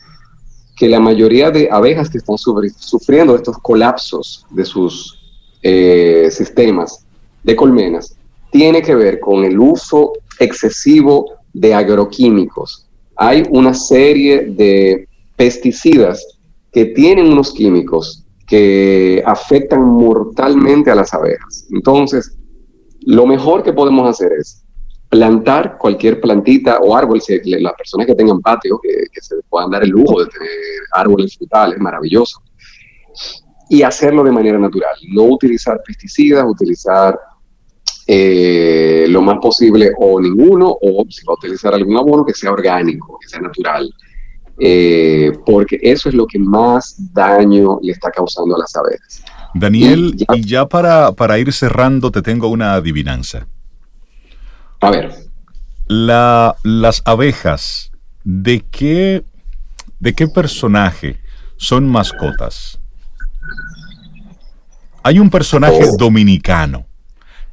[0.76, 5.18] que la mayoría de abejas que están sufri- sufriendo estos colapsos de sus
[5.64, 7.04] eh, sistemas
[7.42, 8.14] de colmenas
[8.52, 12.86] tiene que ver con el uso excesivo de agroquímicos.
[13.16, 15.07] Hay una serie de
[15.38, 16.38] pesticidas
[16.72, 21.66] que tienen unos químicos que afectan mortalmente a las abejas.
[21.70, 22.36] Entonces,
[23.02, 24.64] lo mejor que podemos hacer es
[25.08, 29.84] plantar cualquier plantita o árbol, si las personas que tengan patio, que, se puedan dar
[29.84, 30.50] el lujo de tener
[30.92, 32.42] árboles frutales, maravilloso,
[33.70, 37.18] y hacerlo de manera natural, no utilizar pesticidas, utilizar
[38.06, 43.18] eh, lo más posible o ninguno, o si va utilizar algún abono que sea orgánico,
[43.20, 43.90] que sea natural,
[44.60, 49.22] eh, porque eso es lo que más daño le está causando a las abejas.
[49.54, 53.46] Daniel, Y ya- y ya para, para ir cerrando, te tengo una adivinanza.
[54.80, 55.14] A ver,
[55.86, 57.90] La, las abejas,
[58.24, 59.24] ¿de qué,
[60.00, 61.18] ¿de qué personaje
[61.56, 62.78] son mascotas?
[65.02, 65.96] Hay un personaje Oh.
[65.96, 66.84] dominicano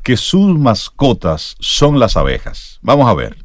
[0.03, 2.79] que sus mascotas son las abejas.
[2.81, 3.37] Vamos a ver.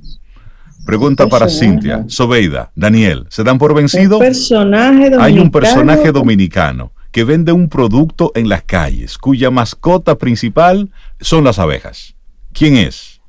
[0.90, 1.48] Pregunta para.
[1.48, 3.26] Cintia, Sobeida, Daniel.
[3.28, 4.16] ¿Se dan por vencido?
[4.18, 5.22] Un personaje dominicano.
[5.22, 11.44] Hay un personaje dominicano que vende un producto en las calles cuya mascota principal son
[11.44, 12.14] las abejas.
[12.52, 13.20] ¿Quién es?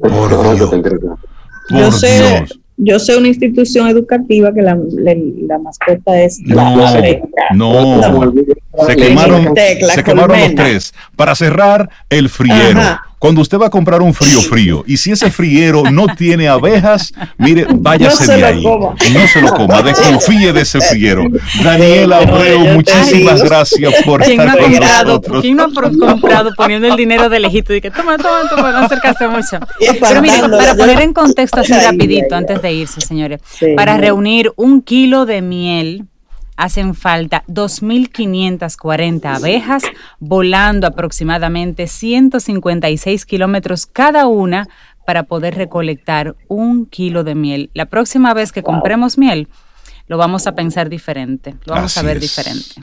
[0.00, 0.72] Por Dios.
[0.72, 1.22] Interesante.
[1.70, 2.60] Yo Por sé, Dios.
[2.76, 5.14] yo sé una institución educativa que la, la-
[5.48, 7.22] la mascota es No, la abeja.
[7.54, 8.32] no.
[8.86, 10.94] Se quemaron, Tecla, se quemaron los tres.
[11.16, 12.80] Para cerrar, el friero.
[12.80, 13.02] Ajá.
[13.24, 17.14] Cuando usted va a comprar un frío frío y si ese friero no tiene abejas,
[17.38, 18.62] mire, váyase No se de lo ahí.
[18.62, 18.94] coma.
[19.14, 21.24] No se lo coma, desconfíe de ese friero.
[21.62, 23.46] Daniela No, Abreu, muchísimas digo.
[23.48, 25.40] gracias por ¿Quién no estar ha con comprado, nosotros.
[25.40, 25.70] ¿quién no ha
[26.12, 29.58] comprado poniendo el dinero de lejito y que toma, toma, toma, no acercarse mucho?
[29.78, 33.40] Pero mire, para poner en contexto así rapidito antes de irse, señores,
[33.74, 36.04] para reunir un kilo de miel
[36.56, 39.82] hacen falta 2.540 abejas
[40.20, 44.68] volando aproximadamente 156 kilómetros cada una
[45.06, 47.70] para poder recolectar un kilo de miel.
[47.74, 49.48] La próxima vez que compremos miel,
[50.06, 52.22] lo vamos a pensar diferente, lo vamos a ver es.
[52.22, 52.82] diferente.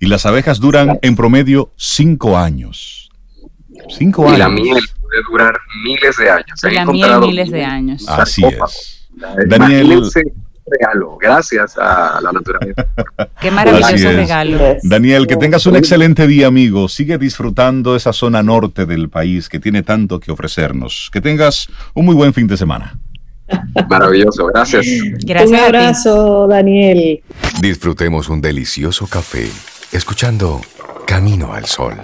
[0.00, 3.10] Y las abejas duran en promedio cinco años.
[3.88, 4.38] Cinco Y años.
[4.38, 6.60] la miel puede durar miles de años.
[6.64, 8.08] Y la miel miles de años.
[8.08, 9.08] Así es.
[9.46, 10.22] Daniel- Imagínense
[10.78, 12.86] regalo, gracias a la naturaleza.
[13.40, 14.76] Qué maravilloso regalo.
[14.82, 16.88] Daniel, que tengas un excelente día, amigo.
[16.88, 21.10] Sigue disfrutando esa zona norte del país que tiene tanto que ofrecernos.
[21.12, 22.98] Que tengas un muy buen fin de semana.
[23.88, 24.86] Maravilloso, gracias.
[25.24, 27.22] Gracias Un abrazo, Daniel.
[27.60, 29.48] Disfrutemos un delicioso café
[29.92, 30.60] escuchando
[31.06, 31.94] Camino al Sol.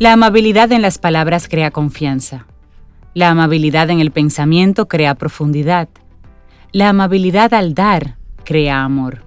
[0.00, 2.46] La amabilidad en las palabras crea confianza.
[3.12, 5.90] La amabilidad en el pensamiento crea profundidad.
[6.72, 9.26] La amabilidad al dar crea amor.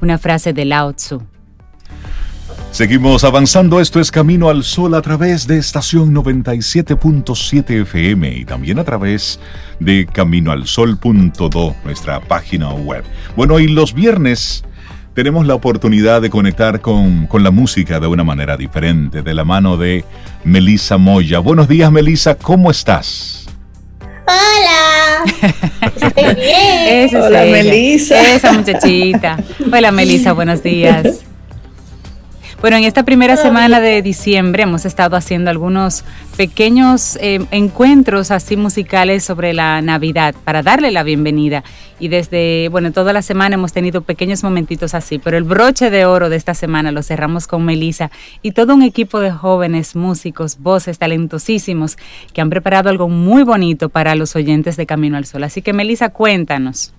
[0.00, 1.20] Una frase de Lao Tzu.
[2.70, 8.78] Seguimos avanzando, esto es Camino al Sol a través de estación 97.7 FM y también
[8.78, 9.38] a través
[9.80, 13.04] de caminoalsol.do, nuestra página web.
[13.36, 14.64] Bueno, y los viernes
[15.14, 19.44] tenemos la oportunidad de conectar con, con la música de una manera diferente, de la
[19.44, 20.04] mano de
[20.44, 21.38] Melisa Moya.
[21.40, 23.46] Buenos días, Melisa, ¿cómo estás?
[24.26, 25.24] Hola.
[25.96, 27.06] Estoy bien.
[27.06, 27.52] Esa es Hola, ella.
[27.52, 28.34] Melissa.
[28.34, 29.38] Esa muchachita.
[29.72, 31.24] Hola, Melisa, buenos días.
[32.60, 36.04] Bueno, en esta primera semana de diciembre hemos estado haciendo algunos
[36.36, 41.64] pequeños eh, encuentros así musicales sobre la Navidad para darle la bienvenida.
[41.98, 46.04] Y desde, bueno, toda la semana hemos tenido pequeños momentitos así, pero el broche de
[46.04, 48.10] oro de esta semana lo cerramos con Melissa
[48.42, 51.96] y todo un equipo de jóvenes músicos, voces talentosísimos
[52.34, 55.44] que han preparado algo muy bonito para los oyentes de Camino al Sol.
[55.44, 56.92] Así que Melissa, cuéntanos.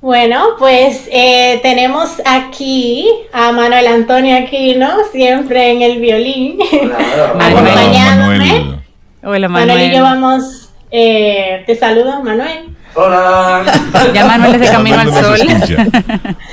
[0.00, 6.58] Bueno, pues eh, tenemos aquí a Manuel Antonio Aquino, siempre en el violín,
[7.38, 8.38] acompañándome.
[8.38, 8.80] Manuel.
[9.22, 9.82] Hola, Manuel.
[9.82, 10.22] y yo Manuel.
[10.22, 12.70] vamos, eh, te saludo, Manuel.
[12.94, 13.62] Hola.
[14.14, 15.92] Ya Manuel es de Camino al Manuel Sol.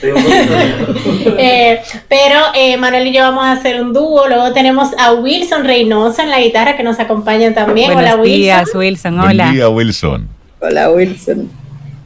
[1.39, 4.27] Eh, pero eh, Manuel y yo vamos a hacer un dúo.
[4.27, 7.93] Luego tenemos a Wilson Reynoso en la guitarra que nos acompaña también.
[7.93, 9.19] Buenos Hola, días, Wilson.
[9.19, 9.51] Hola.
[9.51, 10.27] día, Wilson.
[10.59, 11.49] Hola, Wilson.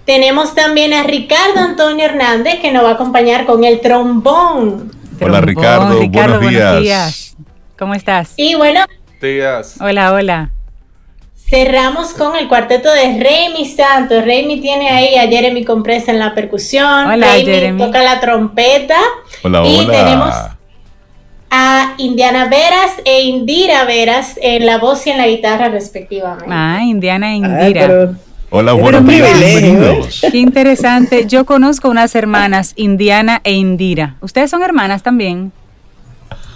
[0.06, 4.92] Tenemos también a Ricardo Antonio Hernández que nos va a acompañar con el trombón.
[5.22, 6.00] Hola, Trombón.
[6.00, 7.36] Ricardo, buenos días.
[7.78, 8.34] ¿Cómo estás?
[8.38, 8.82] Y bueno,
[9.22, 9.76] Días.
[9.80, 10.50] Hola, hola.
[11.36, 14.26] cerramos con el cuarteto de Remy Santos.
[14.26, 17.08] Remy tiene ahí a Jeremy Compresa en la percusión.
[17.08, 17.84] Hola, Remy Jeremy.
[17.84, 18.98] toca la trompeta.
[19.44, 19.92] Hola, Y hola.
[19.94, 20.36] tenemos
[21.52, 26.46] a Indiana Veras e Indira Veras en la voz y en la guitarra respectivamente.
[26.50, 27.82] Ah, Indiana e Ay, Indira.
[27.88, 28.16] pero
[28.54, 30.22] Hola, buenos días.
[30.30, 31.26] Qué interesante.
[31.26, 34.18] Yo conozco unas hermanas, Indiana e Indira.
[34.20, 35.54] ¿Ustedes son hermanas también?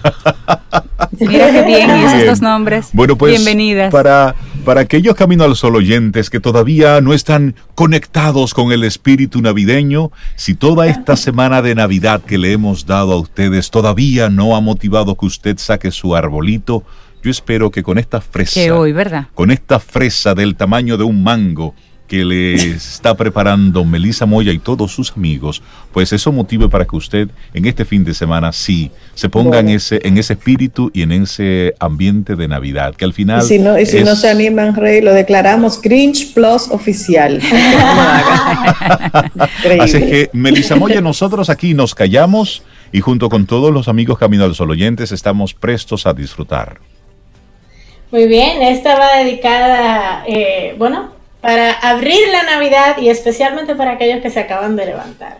[1.22, 1.90] Mira qué bien,
[2.26, 2.90] dos nombres.
[2.92, 3.94] Bueno, pues Bienvenidas.
[3.94, 4.36] Para,
[4.66, 10.12] para aquellos Camino al Sol oyentes que todavía no están conectados con el espíritu navideño,
[10.36, 14.60] si toda esta semana de Navidad que le hemos dado a ustedes todavía no ha
[14.60, 16.84] motivado que usted saque su arbolito,
[17.26, 19.26] yo espero que con esta fresa, Que hoy, ¿verdad?
[19.34, 21.74] con esta fresa del tamaño de un mango
[22.08, 26.96] que le está preparando Melissa Moya y todos sus amigos, pues eso motive para que
[26.96, 31.02] usted en este fin de semana sí se ponga en ese en ese espíritu y
[31.02, 34.22] en ese ambiente de Navidad, que al final y si no, y si no es-
[34.22, 37.42] se animan, Rey, lo declaramos Grinch Plus oficial.
[39.80, 42.62] Así es que Melissa Moya, nosotros aquí nos callamos
[42.92, 46.78] y junto con todos los amigos Camino al Sol oyentes estamos prestos a disfrutar.
[48.12, 54.22] Muy bien, esta va dedicada, eh, bueno, para abrir la Navidad y especialmente para aquellos
[54.22, 55.38] que se acaban de levantar.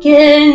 [0.00, 0.52] Que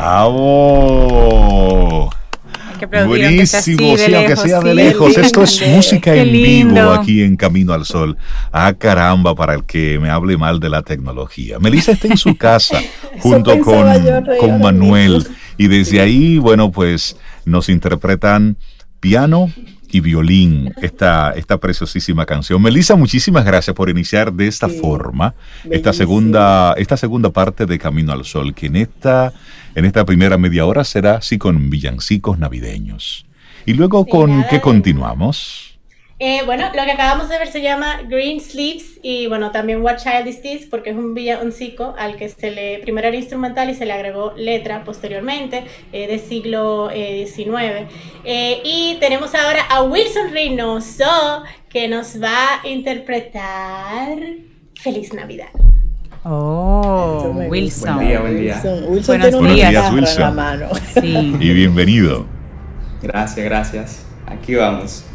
[0.00, 1.20] ¡Bravo!
[3.06, 5.14] Buenísimo, sí, aunque sea de lejos.
[5.18, 8.16] Esto es música en vivo aquí en Camino al Sol.
[8.50, 11.58] Ah, caramba, para el que me hable mal de la tecnología.
[11.58, 12.80] Melissa está en su casa
[13.20, 13.86] junto con,
[14.40, 15.26] con Manuel.
[15.58, 18.56] Y desde ahí, bueno, pues nos interpretan
[19.00, 19.52] piano,
[19.92, 22.62] y violín esta, esta preciosísima canción.
[22.62, 25.34] Melissa, muchísimas gracias por iniciar de esta forma
[25.70, 29.32] esta segunda, esta segunda parte de Camino al Sol, que en esta,
[29.74, 33.26] en esta primera media hora será así con villancicos navideños.
[33.66, 35.69] Y luego con qué continuamos.
[36.22, 39.96] Eh, bueno, lo que acabamos de ver se llama Green Sleeves y bueno, también What
[39.96, 43.74] Child Is This porque es un villancico al que se le, primero era instrumental y
[43.74, 45.64] se le agregó letra posteriormente
[45.94, 47.90] eh, del siglo XIX.
[48.24, 54.18] Eh, y tenemos ahora a Wilson Reynoso que nos va a interpretar
[54.74, 55.48] Feliz Navidad.
[56.22, 57.94] Oh, Wilson.
[57.94, 58.62] Buen día, buen día.
[58.62, 61.42] Wilson, Buenos días, Wilson.
[61.42, 62.26] Y bienvenido.
[63.02, 64.04] Gracias, gracias.
[64.26, 65.06] Aquí vamos.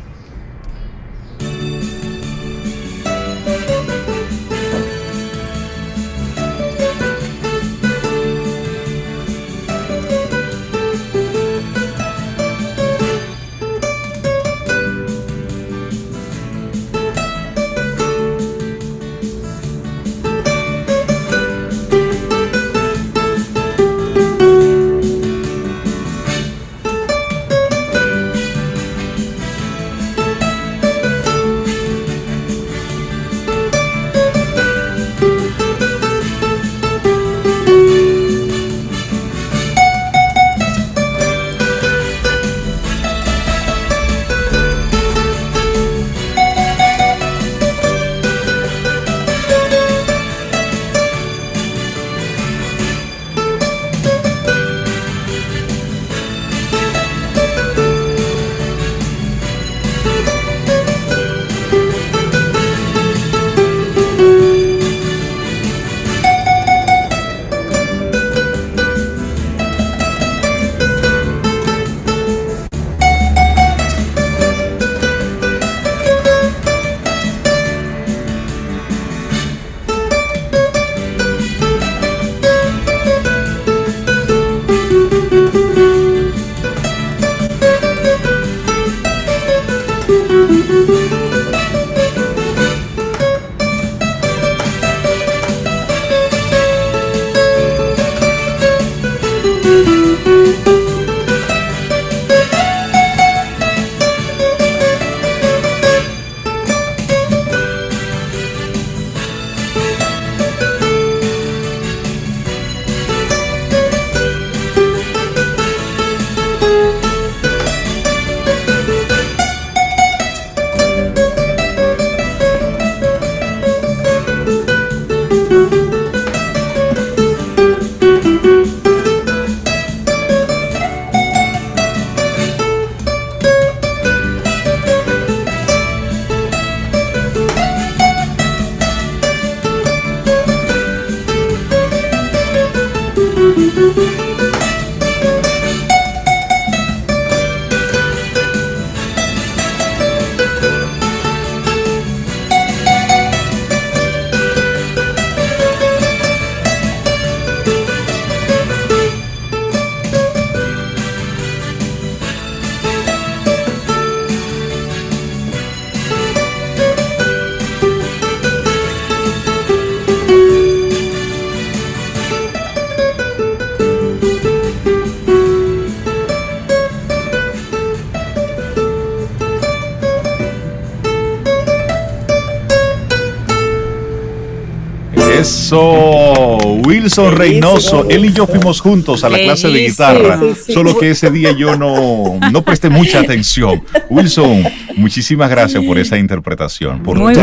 [185.71, 191.31] Wilson Reynoso, él y yo fuimos juntos a la clase de guitarra, solo que ese
[191.31, 193.83] día yo no, no presté mucha atención.
[194.09, 194.63] Wilson,
[194.95, 197.41] muchísimas gracias por esa interpretación, por Muy tu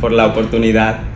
[0.00, 1.09] por la oportunidad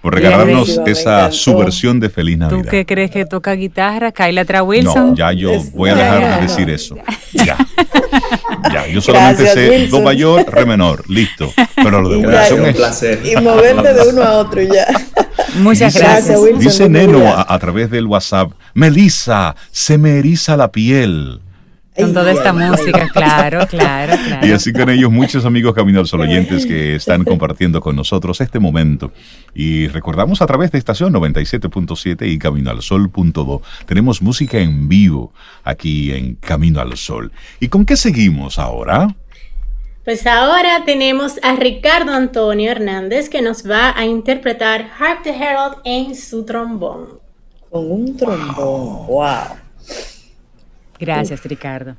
[0.00, 2.62] por regalarnos esa subversión de Feliz Navidad.
[2.62, 4.12] ¿Tú qué crees que toca guitarra?
[4.12, 5.10] Kyla Tra Wilson.
[5.10, 6.96] No, ya yo voy a dejar de decir eso.
[7.32, 7.56] Ya.
[8.72, 11.52] Ya, yo solamente sé do mayor, re menor, listo.
[11.76, 12.68] Pero lo de Wilson es.
[12.68, 13.20] Un placer.
[13.24, 14.86] Y moverte de uno a otro ya.
[15.54, 16.38] Muchas gracias.
[16.38, 21.40] Wilson, dice Neno a, través del WhatsApp, Melissa, se me eriza la piel.
[21.96, 24.46] Con toda esta música, claro, claro, claro.
[24.46, 28.40] Y así con ellos muchos amigos Camino al Sol oyentes que están compartiendo con nosotros
[28.40, 29.12] este momento.
[29.54, 33.62] Y recordamos a través de estación 97.7 y Camino al Sol.do.
[33.86, 35.32] Tenemos música en vivo
[35.64, 37.32] aquí en Camino al Sol.
[37.58, 39.14] ¿Y con qué seguimos ahora?
[40.04, 45.76] Pues ahora tenemos a Ricardo Antonio Hernández que nos va a interpretar Hark the Herald
[45.84, 47.20] en su trombón.
[47.68, 49.59] Con un trombón, wow.
[51.00, 51.96] Gracias, Ricardo.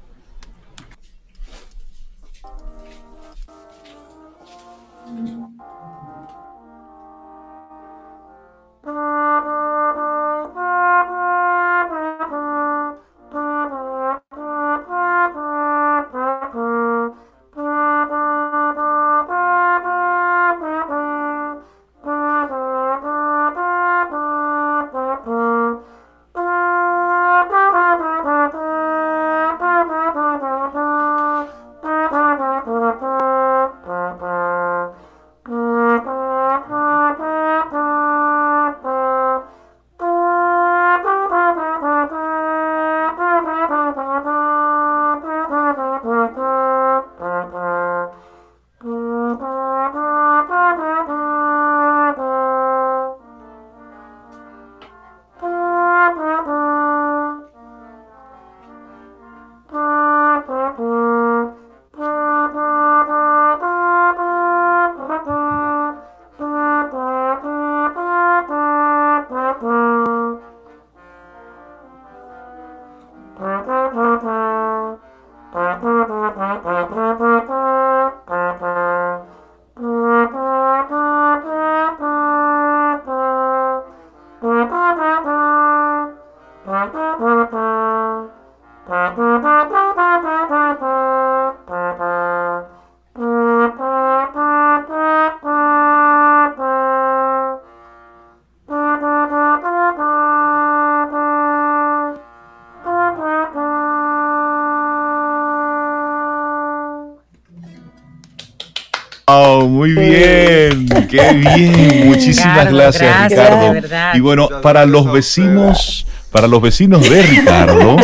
[111.11, 112.05] Qué bien.
[112.07, 113.73] Muchísimas gracias, Ricardo.
[114.13, 117.97] y bueno, para los vecinos para los vecinos de Ricardo,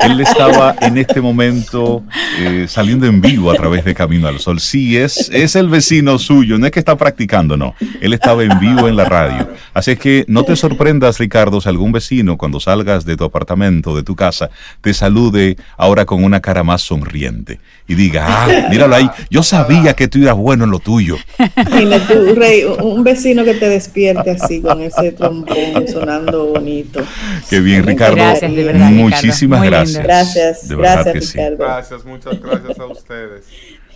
[0.00, 2.02] él estaba en este momento
[2.38, 4.60] eh, saliendo en vivo a través de Camino al Sol.
[4.60, 7.74] Sí, es, es el vecino suyo, no es que está practicando, no.
[8.00, 9.48] Él estaba en vivo en la radio.
[9.74, 13.96] Así es que no te sorprendas, Ricardo, si algún vecino cuando salgas de tu apartamento,
[13.96, 18.96] de tu casa, te salude ahora con una cara más sonriente y diga, ah, míralo
[18.96, 21.16] ahí, yo sabía que tú eras bueno en lo tuyo.
[21.36, 27.00] tú, Rey, un vecino que te despierte así con ese trombón sonando bonito.
[27.48, 28.16] Qué bien, Ricardo.
[28.16, 30.02] Gracias, de verdad, Muchísimas gracias.
[30.02, 31.56] Gracias, gracias, Ricardo.
[31.58, 33.46] Gracias, muchas gracias a ustedes.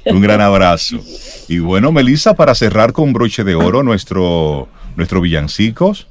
[0.06, 0.96] Un gran abrazo.
[1.48, 6.06] Y bueno, Melissa, para cerrar con broche de oro nuestro, nuestro villancicos.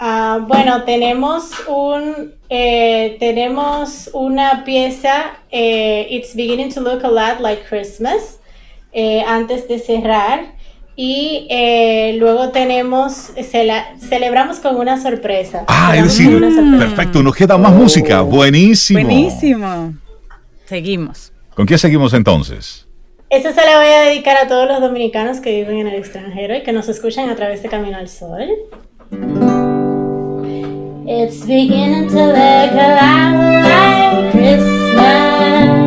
[0.00, 7.40] Uh, bueno, tenemos un eh, tenemos una pieza, eh, It's beginning to look a lot
[7.40, 8.40] like Christmas,
[8.92, 10.58] eh, antes de cerrar.
[10.96, 13.30] Y eh, luego tenemos,
[14.00, 15.64] celebramos con una sorpresa.
[15.68, 16.40] Ah, es decir,
[16.78, 18.20] perfecto, nos queda más música.
[18.20, 19.00] Buenísimo.
[19.00, 19.94] Buenísimo.
[20.70, 21.32] Seguimos.
[21.56, 22.86] ¿Con quién seguimos entonces?
[23.28, 26.54] Esta se la voy a dedicar a todos los dominicanos que viven en el extranjero
[26.54, 28.48] y que nos escuchan a través de Camino al Sol.
[31.08, 35.80] It's beginning to look like Christmas.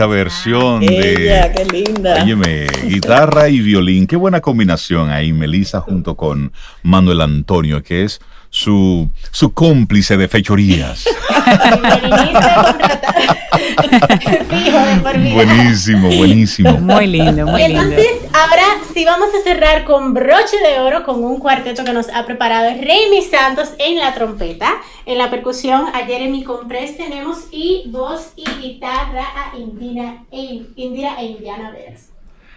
[0.00, 1.52] Esta versión Ella, de.
[1.54, 2.24] qué linda.
[2.24, 4.06] Óyeme, guitarra y violín.
[4.06, 10.26] Qué buena combinación ahí, Melissa, junto con Manuel Antonio, que es su, su cómplice de
[10.26, 11.04] fechorías.
[15.34, 16.80] buenísimo, buenísimo.
[16.80, 17.82] Muy lindo, muy lindo.
[17.82, 18.59] Entonces, ahora
[19.00, 22.68] sí vamos a cerrar con broche de oro con un cuarteto que nos ha preparado
[22.68, 24.74] Remy Santos en la trompeta,
[25.06, 31.18] en la percusión a Jeremy Comprés tenemos y voz y guitarra a Indira e, Indira
[31.18, 32.10] e Indiana Veras.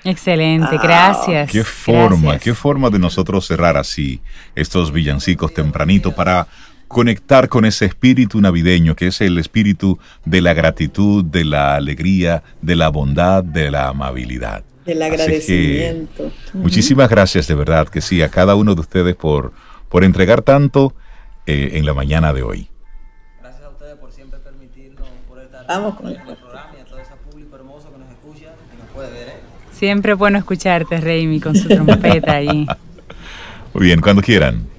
[0.03, 1.49] Excelente, gracias.
[1.49, 4.19] Qué forma, qué forma de nosotros cerrar así
[4.53, 6.47] estos villancicos tempranito para
[6.89, 12.43] conectar con ese espíritu navideño que es el espíritu de la gratitud, de la alegría,
[12.61, 14.65] de la bondad, de la amabilidad.
[14.85, 16.31] Del agradecimiento.
[16.53, 19.53] Muchísimas gracias de verdad que sí a cada uno de ustedes por,
[19.89, 20.93] por entregar tanto
[21.45, 22.69] eh, en la mañana de hoy.
[23.41, 26.99] Gracias a ustedes por siempre permitirnos por estar Vamos con el programa y a todo
[26.99, 29.27] ese público hermoso que nos escucha y nos puede ver.
[29.29, 29.33] ¿eh?
[29.71, 32.67] Siempre es bueno escucharte, Raimi, con su trompeta ahí.
[33.73, 34.72] Muy bien, cuando quieran.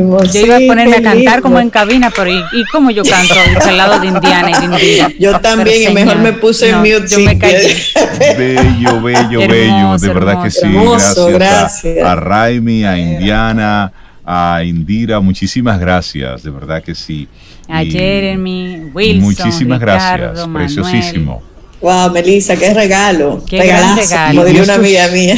[0.00, 3.34] Yo iba a ponerme a cantar como en cabina, pero ¿y, y cómo yo canto
[3.68, 5.12] al lado de Indiana y de Indira?
[5.18, 7.06] Yo también, y mejor me puse en mute.
[7.08, 7.54] Yo me caí.
[8.38, 9.98] Bello, bello, bello.
[9.98, 10.66] De verdad que sí.
[11.32, 13.92] gracias, A, Raimi, a Indiana,
[14.24, 15.20] a Indira.
[15.20, 16.42] Muchísimas gracias.
[16.42, 17.28] De verdad que sí.
[17.68, 19.22] A Jeremy, Wilson.
[19.22, 20.48] Muchísimas gracias.
[20.48, 21.42] Preciosísimo.
[21.80, 23.44] Wow, Melissa, qué regalo.
[23.46, 24.44] Qué regalo.
[24.44, 25.36] Como una amiga mía.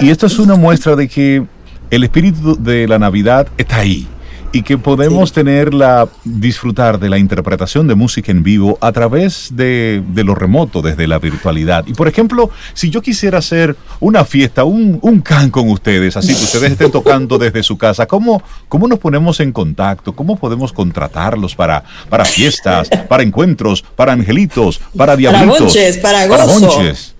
[0.00, 1.44] y esto es una muestra de que
[1.90, 4.06] el espíritu de la Navidad está ahí
[4.52, 10.02] y que podemos tenerla, disfrutar de la interpretación de música en vivo a través de,
[10.08, 11.86] de lo remoto, desde la virtualidad.
[11.86, 16.28] Y por ejemplo, si yo quisiera hacer una fiesta, un, un can con ustedes, así
[16.34, 20.14] que ustedes estén tocando desde su casa, ¿cómo, cómo nos ponemos en contacto?
[20.14, 25.60] ¿Cómo podemos contratarlos para, para fiestas, para encuentros, para angelitos, para diablitos?
[25.60, 27.17] bonches, para para gozo.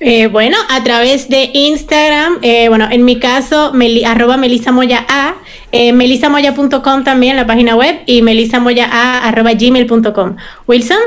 [0.00, 5.04] Eh, bueno, a través de Instagram, eh, bueno, en mi caso, meli- arroba Melissa Moya
[5.08, 5.34] A,
[5.72, 10.36] eh, melisamoya.com también, la página web, y melisamoya A, arroba gmail.com.
[10.66, 10.98] Wilson,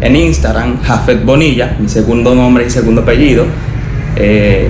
[0.00, 3.46] En Instagram, Jafet Bonilla, mi segundo nombre y segundo apellido.
[4.16, 4.68] eh,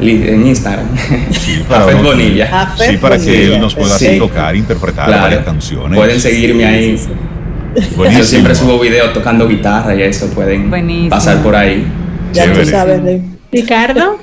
[0.00, 0.86] en Instagram.
[1.68, 2.46] Jafet no- Bonilla.
[2.46, 4.16] Jafet Sí, para que él nos pueda Sí.
[4.18, 5.22] tocar, interpretar Claro.
[5.22, 5.96] varias canciones.
[5.98, 6.96] Pueden seguirme ahí.
[7.96, 8.18] Buenísimo.
[8.18, 11.10] Yo siempre subo videos tocando guitarra y eso pueden Buenísimo.
[11.10, 11.86] pasar por ahí.
[12.32, 13.22] Ya tú sabes, Rey.
[13.52, 14.18] Ricardo.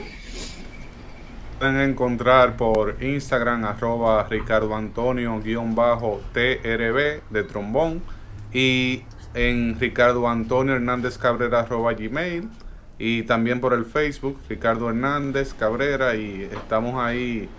[1.60, 8.02] Pueden encontrar por Instagram arroba Ricardo Antonio guion bajo TRB de trombón
[8.54, 9.04] y
[9.34, 12.50] en Ricardo Antonio Hernández Cabrera arroba Gmail
[13.00, 17.50] y también por el Facebook Ricardo Hernández Cabrera y estamos ahí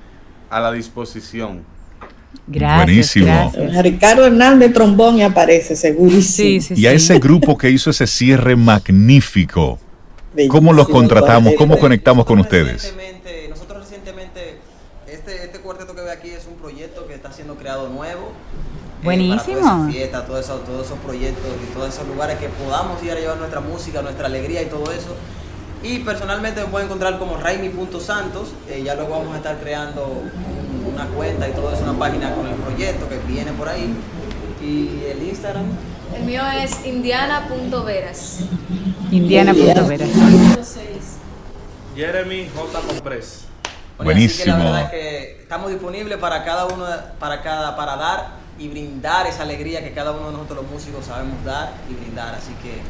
[0.51, 1.62] a la disposición.
[2.47, 2.87] Gracias.
[2.87, 3.26] Buenísimo.
[3.55, 3.82] gracias.
[3.82, 6.22] Ricardo Hernández Trombón y aparece, segurísimo.
[6.22, 9.78] Sí, sí, Y a ese grupo que hizo ese cierre magnífico,
[10.34, 10.53] Bellísimo.
[10.55, 11.55] ¿cómo los contratamos?
[11.55, 12.82] ¿Cómo Nosotros conectamos con Nosotros ustedes?
[12.95, 14.41] recientemente- Nosotros recientemente,
[15.11, 18.32] este, este cuarteto que ve aquí es un proyecto que está siendo creado nuevo.
[19.03, 19.61] eh, Buenísimo.
[19.61, 23.11] para todas fiestas, todos esos, todos esos proyectos y todos esos lugares que podamos ir
[23.12, 25.14] a llevar nuestra música, nuestra alegría y todo eso.
[25.83, 28.49] Y personalmente me pueden encontrar como Raimi.santos.
[28.68, 32.35] Eh, ya luego vamos a estar creando un- una cuenta y todo eso, una página
[32.35, 33.95] con el proyecto que viene por ahí.
[34.62, 35.64] Y el Instagram.
[36.14, 38.39] El mío es indiana.veras.
[39.11, 40.09] Indiana.veras.
[41.95, 42.81] Jeremy J.
[42.81, 43.43] Compress.
[43.99, 44.57] Bueno, así que la Buenísimo.
[44.64, 46.85] verdad es que estamos disponibles para cada uno,
[47.18, 51.07] para cada, para dar y brindar esa alegría que cada uno de nosotros los músicos
[51.07, 52.35] sabemos dar y brindar.
[52.35, 52.81] Así que.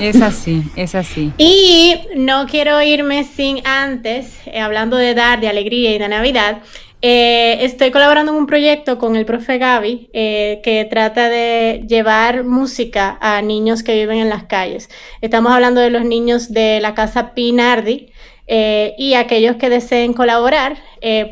[0.00, 1.32] Es así, es así.
[1.38, 6.58] Y no quiero irme sin antes, eh, hablando de dar, de alegría y de Navidad.
[7.00, 12.42] eh, estoy colaborando en un proyecto con el profe Gaby eh, que trata de llevar
[12.44, 14.88] música a niños que viven en las calles.
[15.20, 18.10] Estamos hablando de los niños de la casa Pinardi.
[18.50, 20.78] eh, y aquellos que deseen colaborar,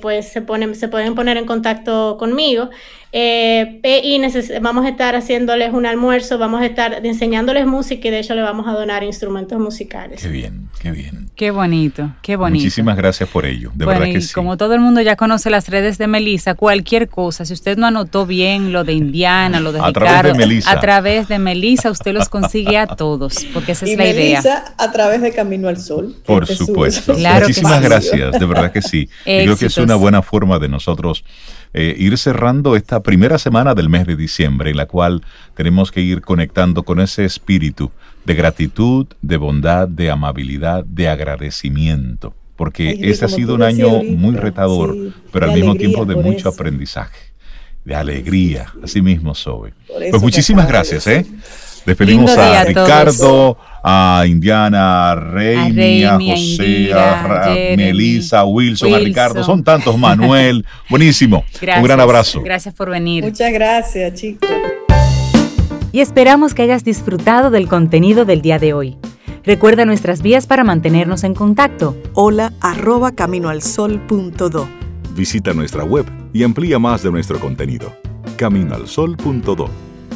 [0.02, 2.68] pues se pueden poner en contacto conmigo.
[3.18, 4.20] Eh, y
[4.60, 8.42] vamos a estar haciéndoles un almuerzo, vamos a estar enseñándoles música y de hecho le
[8.42, 10.20] vamos a donar instrumentos musicales.
[10.22, 11.30] Qué bien, qué bien.
[11.34, 12.62] Qué bonito, qué bonito.
[12.64, 13.70] Muchísimas gracias por ello.
[13.74, 14.34] De bueno, verdad que y sí.
[14.34, 17.86] como todo el mundo ya conoce las redes de Melissa, cualquier cosa, si usted no
[17.86, 20.70] anotó bien lo de Indiana, lo de A través Ricardo, de Melissa.
[20.72, 24.40] a través de Melissa usted los consigue a todos, porque esa es y la idea.
[24.42, 26.14] Melissa a través de Camino al Sol.
[26.26, 27.14] Por es su- supuesto.
[27.14, 27.84] Claro que Muchísimas sí.
[27.84, 29.08] gracias, de verdad que sí.
[29.24, 29.84] Y creo que es Éxitos.
[29.84, 31.24] una buena forma de nosotros
[31.74, 35.22] eh, ir cerrando esta primera semana del mes de diciembre, en la cual
[35.54, 37.90] tenemos que ir conectando con ese espíritu
[38.24, 42.34] de gratitud, de bondad, de amabilidad, de agradecimiento.
[42.56, 46.06] Porque Ay, este ha sido un año ahorita, muy retador, sí, pero al mismo tiempo
[46.06, 46.48] de mucho eso.
[46.48, 47.32] aprendizaje,
[47.84, 49.74] de alegría, así mismo, Sobe.
[50.10, 51.26] Pues muchísimas gracias, ¿eh?
[51.86, 52.64] Despedimos Lindo a.
[52.64, 58.98] Ricardo, a Indiana, a Reimi, a José, Indira, a Ra- Jeremy, Melissa, a Wilson, a.
[58.98, 59.44] Ricardo.
[59.44, 60.66] Son tantos, Manuel.
[60.90, 61.44] Buenísimo.
[61.60, 61.78] Gracias.
[61.78, 62.42] Un gran abrazo.
[62.42, 63.22] Gracias por venir.
[63.24, 64.50] Muchas gracias, chicos.
[65.92, 68.96] y esperamos que hayas disfrutado del contenido del día de hoy.
[69.44, 71.96] Recuerda nuestras vías para mantenernos en contacto.
[72.14, 74.68] Hola arroba caminoalsol.do.
[75.14, 77.94] Visita nuestra web y amplía más de nuestro contenido.
[78.36, 79.85] Caminoalsol.do